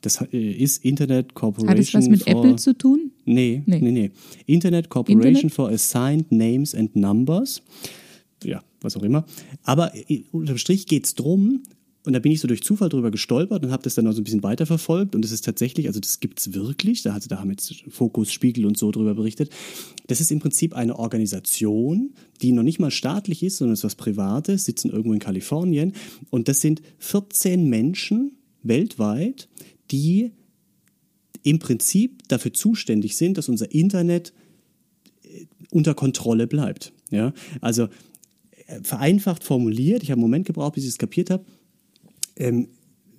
[0.00, 3.10] Das äh, ist Internet Corporation Hat es was mit Apple zu tun?
[3.24, 3.90] Nee, nee, Nee.
[3.90, 4.10] nee.
[4.46, 5.52] Internet Corporation Internet?
[5.52, 7.62] for Assigned Names and Numbers.
[8.44, 9.24] Ja, was auch immer.
[9.64, 11.62] Aber äh, unterm Strich geht's drum,
[12.08, 14.22] und da bin ich so durch Zufall drüber gestolpert und habe das dann noch so
[14.22, 15.14] ein bisschen weiterverfolgt.
[15.14, 18.64] Und das ist tatsächlich, also das gibt's wirklich, da, also da haben jetzt Fokus, Spiegel
[18.64, 19.50] und so drüber berichtet.
[20.06, 23.84] Das ist im Prinzip eine Organisation, die noch nicht mal staatlich ist, sondern es ist
[23.84, 25.92] was Privates, sitzen irgendwo in Kalifornien.
[26.30, 29.50] Und das sind 14 Menschen weltweit,
[29.90, 30.32] die
[31.42, 34.32] im Prinzip dafür zuständig sind, dass unser Internet
[35.24, 36.94] äh, unter Kontrolle bleibt.
[37.10, 37.34] Ja?
[37.60, 37.88] Also
[38.66, 41.44] äh, vereinfacht formuliert, ich habe einen Moment gebraucht, bis ich es kapiert habe.
[42.38, 42.68] Ähm,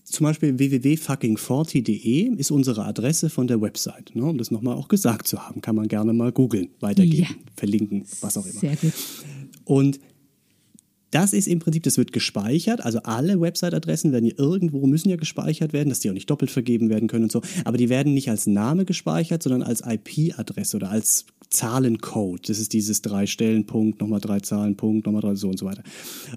[0.04, 4.16] zum Beispiel www.fucking40.de ist unsere Adresse von der Website.
[4.16, 4.24] Ne?
[4.26, 7.36] Um das nochmal auch gesagt zu haben, kann man gerne mal googeln, weitergeben, Ja.
[7.56, 8.60] verlinken, was auch immer.
[8.60, 8.94] Sehr gut.
[9.66, 10.00] Und
[11.12, 12.82] das ist im Prinzip, das wird gespeichert.
[12.82, 16.52] Also alle Website-Adressen werden ja irgendwo, müssen ja gespeichert werden, dass die auch nicht doppelt
[16.52, 17.42] vergeben werden können und so.
[17.66, 22.48] Aber die werden nicht als Name gespeichert, sondern als IP-Adresse oder als Zahlencode.
[22.48, 25.66] Das ist dieses drei Stellen Punkt, nochmal drei Zahlen Punkt, nochmal drei so und so
[25.66, 25.84] weiter.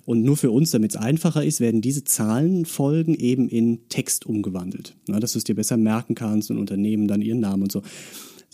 [0.07, 4.95] Und nur für uns, damit es einfacher ist, werden diese Zahlenfolgen eben in Text umgewandelt.
[5.09, 7.83] Na, dass du es dir besser merken kannst und Unternehmen dann ihren Namen und so.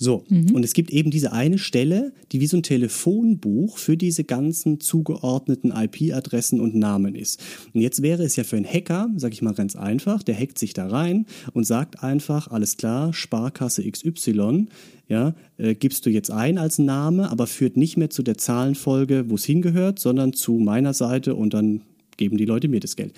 [0.00, 0.24] So,
[0.54, 4.78] und es gibt eben diese eine Stelle, die wie so ein Telefonbuch für diese ganzen
[4.78, 7.42] zugeordneten IP-Adressen und Namen ist.
[7.74, 10.56] Und jetzt wäre es ja für einen Hacker, sag ich mal ganz einfach, der hackt
[10.56, 14.66] sich da rein und sagt einfach, alles klar, Sparkasse XY,
[15.08, 19.24] ja, äh, gibst du jetzt ein als Name, aber führt nicht mehr zu der Zahlenfolge,
[19.28, 21.80] wo es hingehört, sondern zu meiner Seite und dann
[22.16, 23.14] geben die Leute mir das Geld.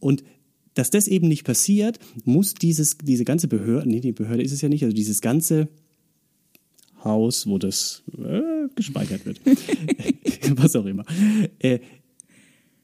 [0.00, 0.24] Und
[0.72, 4.62] dass das eben nicht passiert, muss dieses, diese ganze Behörde, nee, die Behörde ist es
[4.62, 5.68] ja nicht, also dieses ganze
[7.06, 9.40] Haus, wo das äh, gespeichert wird.
[10.56, 11.04] Was auch immer.
[11.58, 11.80] Äh,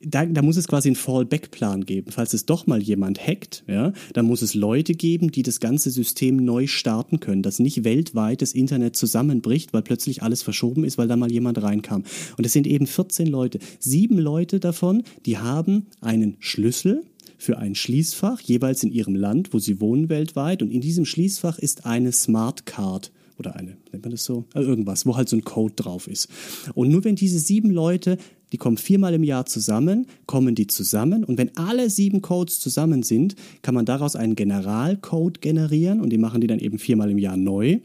[0.04, 2.10] da, da muss es quasi einen Fallback-Plan geben.
[2.10, 5.90] Falls es doch mal jemand hackt, ja, dann muss es Leute geben, die das ganze
[5.90, 10.98] System neu starten können, dass nicht weltweit das Internet zusammenbricht, weil plötzlich alles verschoben ist,
[10.98, 12.04] weil da mal jemand reinkam.
[12.36, 13.58] Und es sind eben 14 Leute.
[13.78, 17.04] Sieben Leute davon, die haben einen Schlüssel
[17.38, 20.62] für ein Schließfach, jeweils in ihrem Land, wo sie wohnen weltweit.
[20.62, 24.44] Und in diesem Schließfach ist eine Smart Card oder eine, nennt man das so?
[24.54, 26.28] Äh, irgendwas, wo halt so ein Code drauf ist.
[26.74, 28.18] Und nur wenn diese sieben Leute,
[28.52, 33.02] die kommen viermal im Jahr zusammen, kommen die zusammen und wenn alle sieben Codes zusammen
[33.02, 37.18] sind, kann man daraus einen Generalcode generieren und die machen die dann eben viermal im
[37.18, 37.80] Jahr neu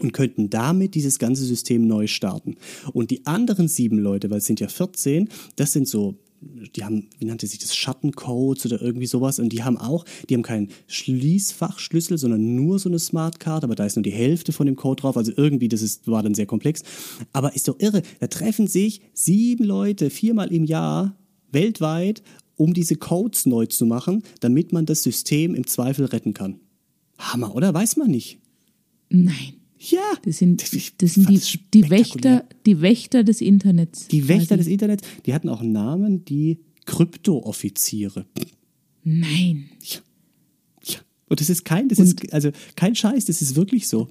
[0.00, 2.56] und könnten damit dieses ganze System neu starten.
[2.92, 6.16] Und die anderen sieben Leute, weil es sind ja 14, das sind so
[6.74, 9.38] die haben, wie nannte sich das, Schattencodes oder irgendwie sowas.
[9.38, 13.84] Und die haben auch, die haben keinen Schließfachschlüssel, sondern nur so eine Smartcard, aber da
[13.84, 15.16] ist nur die Hälfte von dem Code drauf.
[15.16, 16.82] Also irgendwie, das ist, war dann sehr komplex.
[17.32, 18.02] Aber ist doch irre.
[18.20, 21.16] Da treffen sich sieben Leute viermal im Jahr
[21.50, 22.22] weltweit,
[22.56, 26.60] um diese Codes neu zu machen, damit man das System im Zweifel retten kann.
[27.18, 27.72] Hammer, oder?
[27.74, 28.38] Weiß man nicht.
[29.08, 29.63] Nein.
[29.78, 30.00] Ja.
[30.24, 31.40] Das sind, das sind die,
[31.72, 31.90] die.
[31.90, 34.08] Wächter, die Wächter des Internets.
[34.08, 34.72] Die Wächter des quasi.
[34.72, 38.26] Internets, die hatten auch einen Namen, die Krypto-Offiziere.
[39.02, 39.70] Nein.
[39.82, 39.98] Ja.
[40.84, 40.98] Ja.
[41.28, 44.08] Und das ist kein, das ist, also kein Scheiß, das ist wirklich so.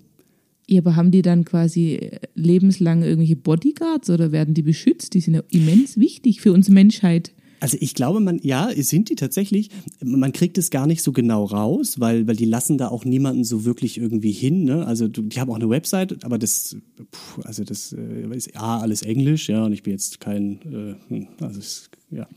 [0.70, 5.14] Ja, aber haben die dann quasi äh, lebenslang irgendwelche Bodyguards oder werden die beschützt?
[5.14, 7.34] Die sind ja immens wichtig für uns Menschheit.
[7.64, 9.70] Also ich glaube, man, ja, sind die tatsächlich.
[10.04, 13.46] Man kriegt es gar nicht so genau raus, weil, weil die lassen da auch niemanden
[13.46, 14.66] so wirklich irgendwie hin.
[14.66, 14.86] Ne?
[14.86, 16.76] Also die haben auch eine Website, aber das,
[17.10, 20.96] puh, also das äh, ist ja alles Englisch, ja, und ich bin jetzt kein, äh,
[21.08, 22.28] hm, also es, ja,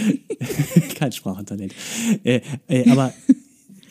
[0.94, 1.74] kein Sprachentalent.
[2.24, 3.12] Äh, äh, aber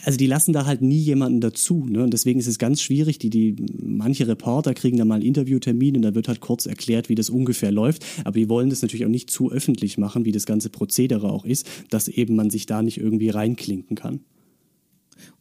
[0.06, 1.88] also die lassen da halt nie jemanden dazu.
[1.90, 2.04] Ne?
[2.04, 3.18] Und deswegen ist es ganz schwierig.
[3.18, 7.10] Die, die, manche Reporter kriegen da mal einen Interviewtermin und da wird halt kurz erklärt,
[7.10, 8.06] wie das ungefähr läuft.
[8.24, 11.44] Aber die wollen das natürlich auch nicht zu öffentlich machen, wie das ganze Prozedere auch
[11.44, 14.20] ist, dass eben man sich da nicht irgendwie reinklinken kann.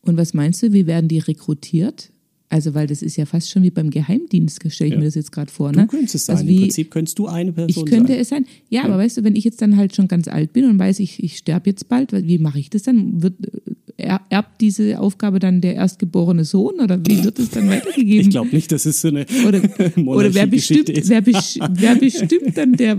[0.00, 2.10] Und was meinst du, wie werden die rekrutiert?
[2.50, 4.98] Also, weil das ist ja fast schon wie beim Geheimdienst, stelle ich Ja.
[4.98, 5.72] mir das jetzt gerade vor.
[5.72, 5.86] Du Ne?
[5.88, 6.36] könntest es sein.
[6.36, 8.20] Also Im wie, Prinzip könntest du eine Person ich könnte sein.
[8.20, 8.44] es sein.
[8.68, 11.00] Ja, aber weißt du, wenn ich jetzt dann halt schon ganz alt bin und weiß,
[11.00, 13.22] ich, ich sterbe jetzt bald, wie mache ich das dann?
[13.22, 13.60] Wird, äh,
[13.96, 18.20] er- erbt diese Aufgabe dann der erstgeborene Sohn oder wie wird es dann weitergegeben?
[18.26, 19.60] Ich glaube nicht, dass es so eine oder,
[20.06, 21.08] oder wer bestimmt, ist.
[21.08, 22.98] wer, besch, wer bestimmt dann der,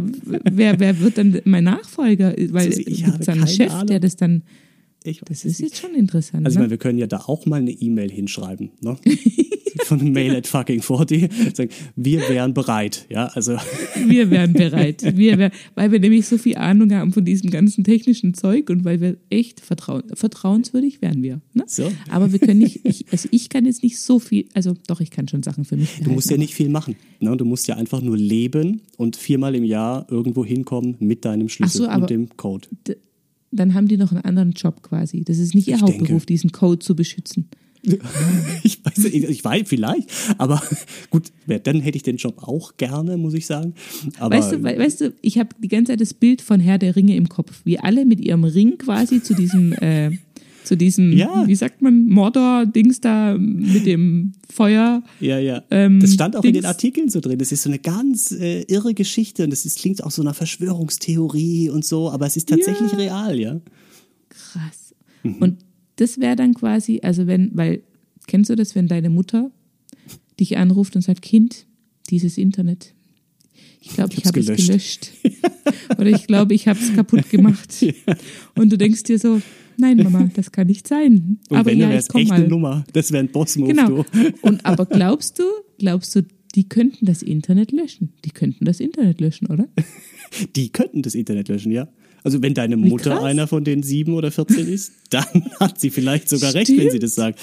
[0.51, 2.33] wer, wer wird dann mein Nachfolger?
[2.49, 3.87] Weil Susi, ich gibt habe es einen Chef, Ahnung.
[3.87, 4.41] der das dann
[5.05, 5.73] Ich Das ist nicht.
[5.73, 6.45] jetzt schon interessant.
[6.45, 6.61] Also ich ne?
[6.61, 8.97] meine, wir können ja da auch mal eine E-Mail hinschreiben, ne?
[9.83, 11.29] Von Mail at fucking 40.
[11.53, 13.57] Sagen, wir wären bereit, ja, also
[14.07, 15.03] Wir wären bereit.
[15.15, 18.83] Wir wär, weil wir nämlich so viel Ahnung haben von diesem ganzen technischen Zeug und
[18.83, 21.41] weil wir echt vertrauen, vertrauenswürdig wären wir.
[21.53, 21.65] Ne?
[21.67, 21.91] So.
[22.09, 25.11] Aber wir können nicht, ich, also ich kann jetzt nicht so viel, also doch, ich
[25.11, 26.95] kann schon Sachen für mich du musst ja behalten, nicht viel machen.
[27.19, 27.35] Ne?
[27.37, 31.85] Du musst ja einfach nur leben und viermal im Jahr irgendwo hinkommen mit deinem Schlüssel
[31.85, 32.67] so, und dem Code.
[33.55, 35.23] Dann haben die noch einen anderen Job quasi.
[35.23, 36.25] Das ist nicht ihr Ich Hauptberuf, denke.
[36.27, 37.47] diesen Code zu beschützen.
[38.63, 40.61] Ich weiß, ich, weiß vielleicht, aber
[41.11, 43.73] gut, dann hätte ich den Job auch gerne, muss ich sagen.
[44.19, 46.77] Aber Weißt du, we- weißt du, ich habe die ganze Zeit das Bild von Herr
[46.79, 50.11] der Ringe im Kopf, wie alle mit ihrem Ring quasi zu diesem, äh,
[50.65, 51.45] zu diesem, Ja.
[51.47, 55.03] wie sagt man, Mordor-Dings da mit dem Feuer.
[55.19, 55.63] Ja, ja.
[55.71, 56.65] Ähm, das stand auch in den Dings.
[56.65, 57.37] Artikeln so drin.
[57.39, 60.35] Das ist so eine ganz äh, irre Geschichte und das ist, klingt auch so nach
[60.35, 62.97] Verschwörungstheorie und so, aber es ist tatsächlich Ja.
[62.97, 63.61] real, ja.
[64.29, 64.93] Krass.
[65.23, 65.57] Und
[65.95, 67.83] das wäre dann quasi, also wenn, weil,
[68.27, 69.51] kennst du das, wenn deine Mutter
[70.39, 71.65] dich anruft und sagt, Kind,
[72.09, 72.93] dieses Internet,
[73.81, 75.11] ich glaube, Ich ich, habe es gelöscht.
[75.97, 77.85] Oder ich glaube, ich habe es kaputt gemacht.
[78.55, 79.41] Und du denkst dir so,
[79.77, 81.39] nein, Mama, das kann nicht sein.
[81.49, 82.35] Und aber wenn, dann ja, wäre es komm echt mal.
[82.39, 82.83] eine Nummer.
[82.93, 84.05] Das wäre ein Boss-Move, Genau.
[84.41, 85.43] Und aber glaubst du,
[85.77, 86.21] glaubst du,
[86.55, 88.13] die könnten das Internet löschen?
[88.23, 89.67] Die könnten das Internet löschen, oder?
[90.55, 91.87] Die könnten das Internet löschen, ja.
[92.23, 95.25] Also wenn deine Mutter einer von den sieben oder 14 ist, dann
[95.59, 97.03] hat sie vielleicht sogar recht, wenn sie Stimmt.
[97.03, 97.39] das sagt.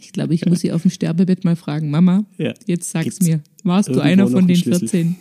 [0.00, 2.52] Ich glaube, ich muss sie auf dem Sterbebett mal fragen, Mama, Ja.
[2.66, 4.88] jetzt sag's Gibt's mir, warst du einer von den Schlüssel?
[4.88, 5.16] 14?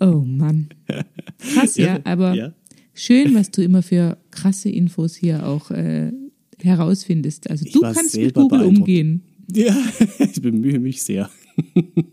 [0.00, 0.68] Oh Mann.
[1.54, 2.52] Krass, ja, Irre, aber ja.
[2.94, 6.12] Schön, was du immer für krasse Infos hier auch äh,
[6.60, 7.50] herausfindest.
[7.50, 9.22] Also Ich du kannst mit Google umgehen.
[9.54, 9.76] Ja,
[10.18, 11.28] ich bemühe mich sehr.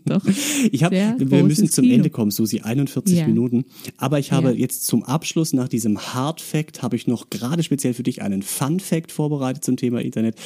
[0.04, 0.24] Doch.
[0.70, 1.96] Ich hab, Sehr wir müssen zum Kino.
[1.96, 3.26] Ende kommen, Susi, 41 Ja.
[3.26, 3.64] Minuten.
[3.96, 4.54] Aber ich habe Ja.
[4.54, 8.42] jetzt zum Abschluss nach diesem Hard Fact, habe ich noch gerade speziell für dich einen
[8.42, 10.36] Fun Fact vorbereitet zum Thema Internet.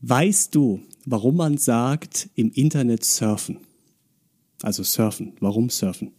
[0.00, 3.58] Weißt du, warum man sagt, im Internet surfen?
[4.62, 5.34] Also surfen.
[5.38, 6.10] Warum surfen?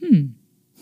[0.00, 0.34] Hm.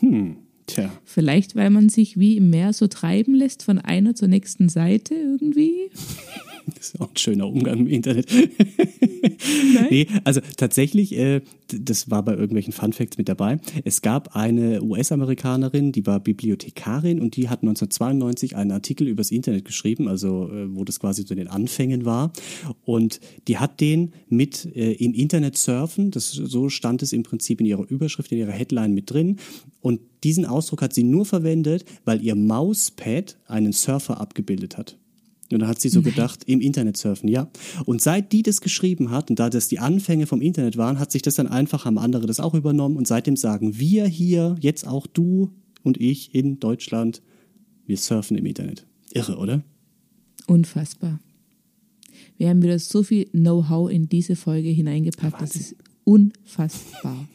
[0.05, 0.37] Hm.
[0.67, 0.91] Tja.
[1.05, 5.15] Vielleicht, weil man sich wie im Meer so treiben lässt von einer zur nächsten Seite
[5.15, 5.91] irgendwie.
[6.75, 8.27] Das ist auch ein schöner Umgang im Internet.
[8.33, 9.87] Nein?
[9.91, 13.59] Nee, also tatsächlich, äh, das war bei irgendwelchen Funfacts mit dabei.
[13.85, 19.65] Es gab eine US-Amerikanerin, die war Bibliothekarin und die hat 1992 einen Artikel übers Internet
[19.65, 22.33] geschrieben, also äh, wo das quasi zu den Anfängen war.
[22.85, 27.61] Und die hat den mit äh, im Internet surfen, das, so stand es im Prinzip
[27.61, 29.39] in ihrer Überschrift, in ihrer Headline mit drin.
[29.81, 34.99] Und diesen Ausdruck hat sie nur verwendet, weil ihr Mauspad einen Surfer abgebildet hat.
[35.55, 37.49] Und dann hat sie so gedacht, im Internet surfen, ja.
[37.85, 41.13] Und seit die das geschrieben hat und da das die Anfänge vom Internet waren, hat
[41.13, 44.87] sich das dann einfach, haben andere das auch übernommen und seitdem sagen wir hier, jetzt
[44.87, 45.51] auch du
[45.83, 47.23] und ich in Deutschland,
[47.87, 48.87] wir surfen im Internet.
[49.13, 49.63] Irre, oder?
[50.47, 51.21] Unfassbar.
[52.37, 55.41] Wir haben wieder so viel Know-how in diese Folge hineingepackt.
[55.41, 57.29] Das ist unfassbar.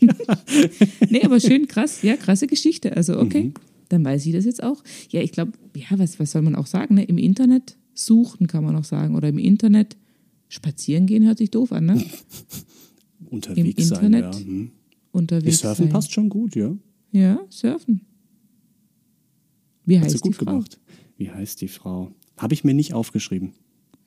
[1.10, 2.02] nee, aber schön krass.
[2.02, 2.96] Ja, krasse Geschichte.
[2.96, 3.52] Also, okay,
[3.88, 4.82] dann weiß ich das jetzt auch.
[5.10, 6.94] Ja, ich glaube, ja, was, was soll man auch sagen?
[6.94, 7.04] Ne?
[7.04, 9.14] Im Internet suchen kann man auch sagen.
[9.14, 9.96] Oder im Internet
[10.48, 12.04] spazieren gehen hört sich doof an, ne?
[13.30, 14.40] Unterwegs sein, Internet ja.
[14.40, 14.70] Hm.
[15.12, 15.58] Unterwegs.
[15.58, 15.92] Surfen sein.
[15.92, 16.76] passt schon gut, ja.
[17.12, 18.02] Ja, surfen.
[19.84, 20.44] Wie Hat sie heißt die gut Frau?
[20.44, 20.80] gemacht.
[21.16, 22.12] Wie heißt die Frau?
[22.36, 23.54] Habe ich mir nicht aufgeschrieben.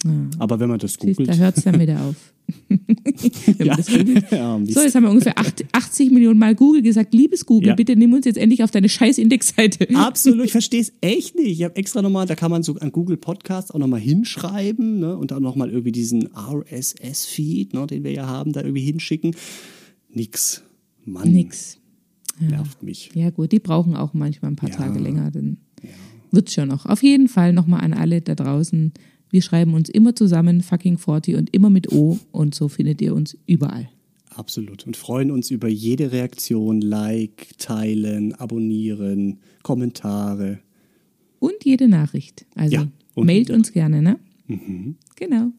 [0.05, 0.09] Ah.
[0.39, 1.27] Aber wenn man das Siehst, googelt.
[1.29, 2.15] da hört es dann wieder auf.
[3.59, 3.75] Ja,
[4.57, 4.73] Mist.
[4.73, 7.75] So, jetzt haben wir ungefähr acht- 80 Millionen Mal Google gesagt, liebes Google, Ja.
[7.75, 9.87] bitte nimm uns jetzt endlich auf deine scheiß Indexseite.
[9.95, 11.59] Absolut, ich verstehe es echt nicht.
[11.59, 15.17] Ich habe extra nochmal, da kann man so an Google Podcasts auch nochmal hinschreiben ne,
[15.17, 19.35] und auch nochmal irgendwie diesen RSS-Feed, ne, den wir ja haben, da irgendwie hinschicken.
[20.11, 20.63] Nix.
[21.05, 21.77] Mann, Nix.
[22.39, 23.11] nervt mich.
[23.13, 24.75] Ja gut, die brauchen auch manchmal ein paar Ja.
[24.77, 25.57] Tage länger, dann
[26.31, 26.85] wird's schon noch.
[26.85, 28.93] Auf jeden Fall nochmal an alle da draußen.
[29.31, 33.13] Wir schreiben uns immer zusammen, fucking 40 und immer mit O und so findet ihr
[33.13, 33.89] uns überall.
[34.35, 34.85] Absolut.
[34.87, 40.59] Und freuen uns über jede Reaktion, Like, teilen, abonnieren, Kommentare.
[41.39, 42.45] Und jede Nachricht.
[42.55, 44.19] Also Ja, mailt uns gerne, ne?
[45.15, 45.51] Genau.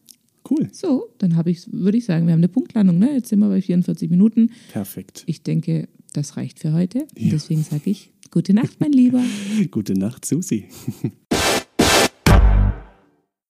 [0.49, 0.69] Cool.
[0.71, 3.13] So, dann habe ich, würde ich sagen, wir haben eine Punktlandung, ne?
[3.13, 4.51] Jetzt sind wir bei 44 Minuten.
[4.71, 5.23] Perfekt.
[5.27, 6.99] Ich denke, das reicht für heute.
[6.99, 9.23] Und deswegen sage ich, gute Nacht, mein Lieber.
[9.71, 10.65] Gute Nacht, Susi.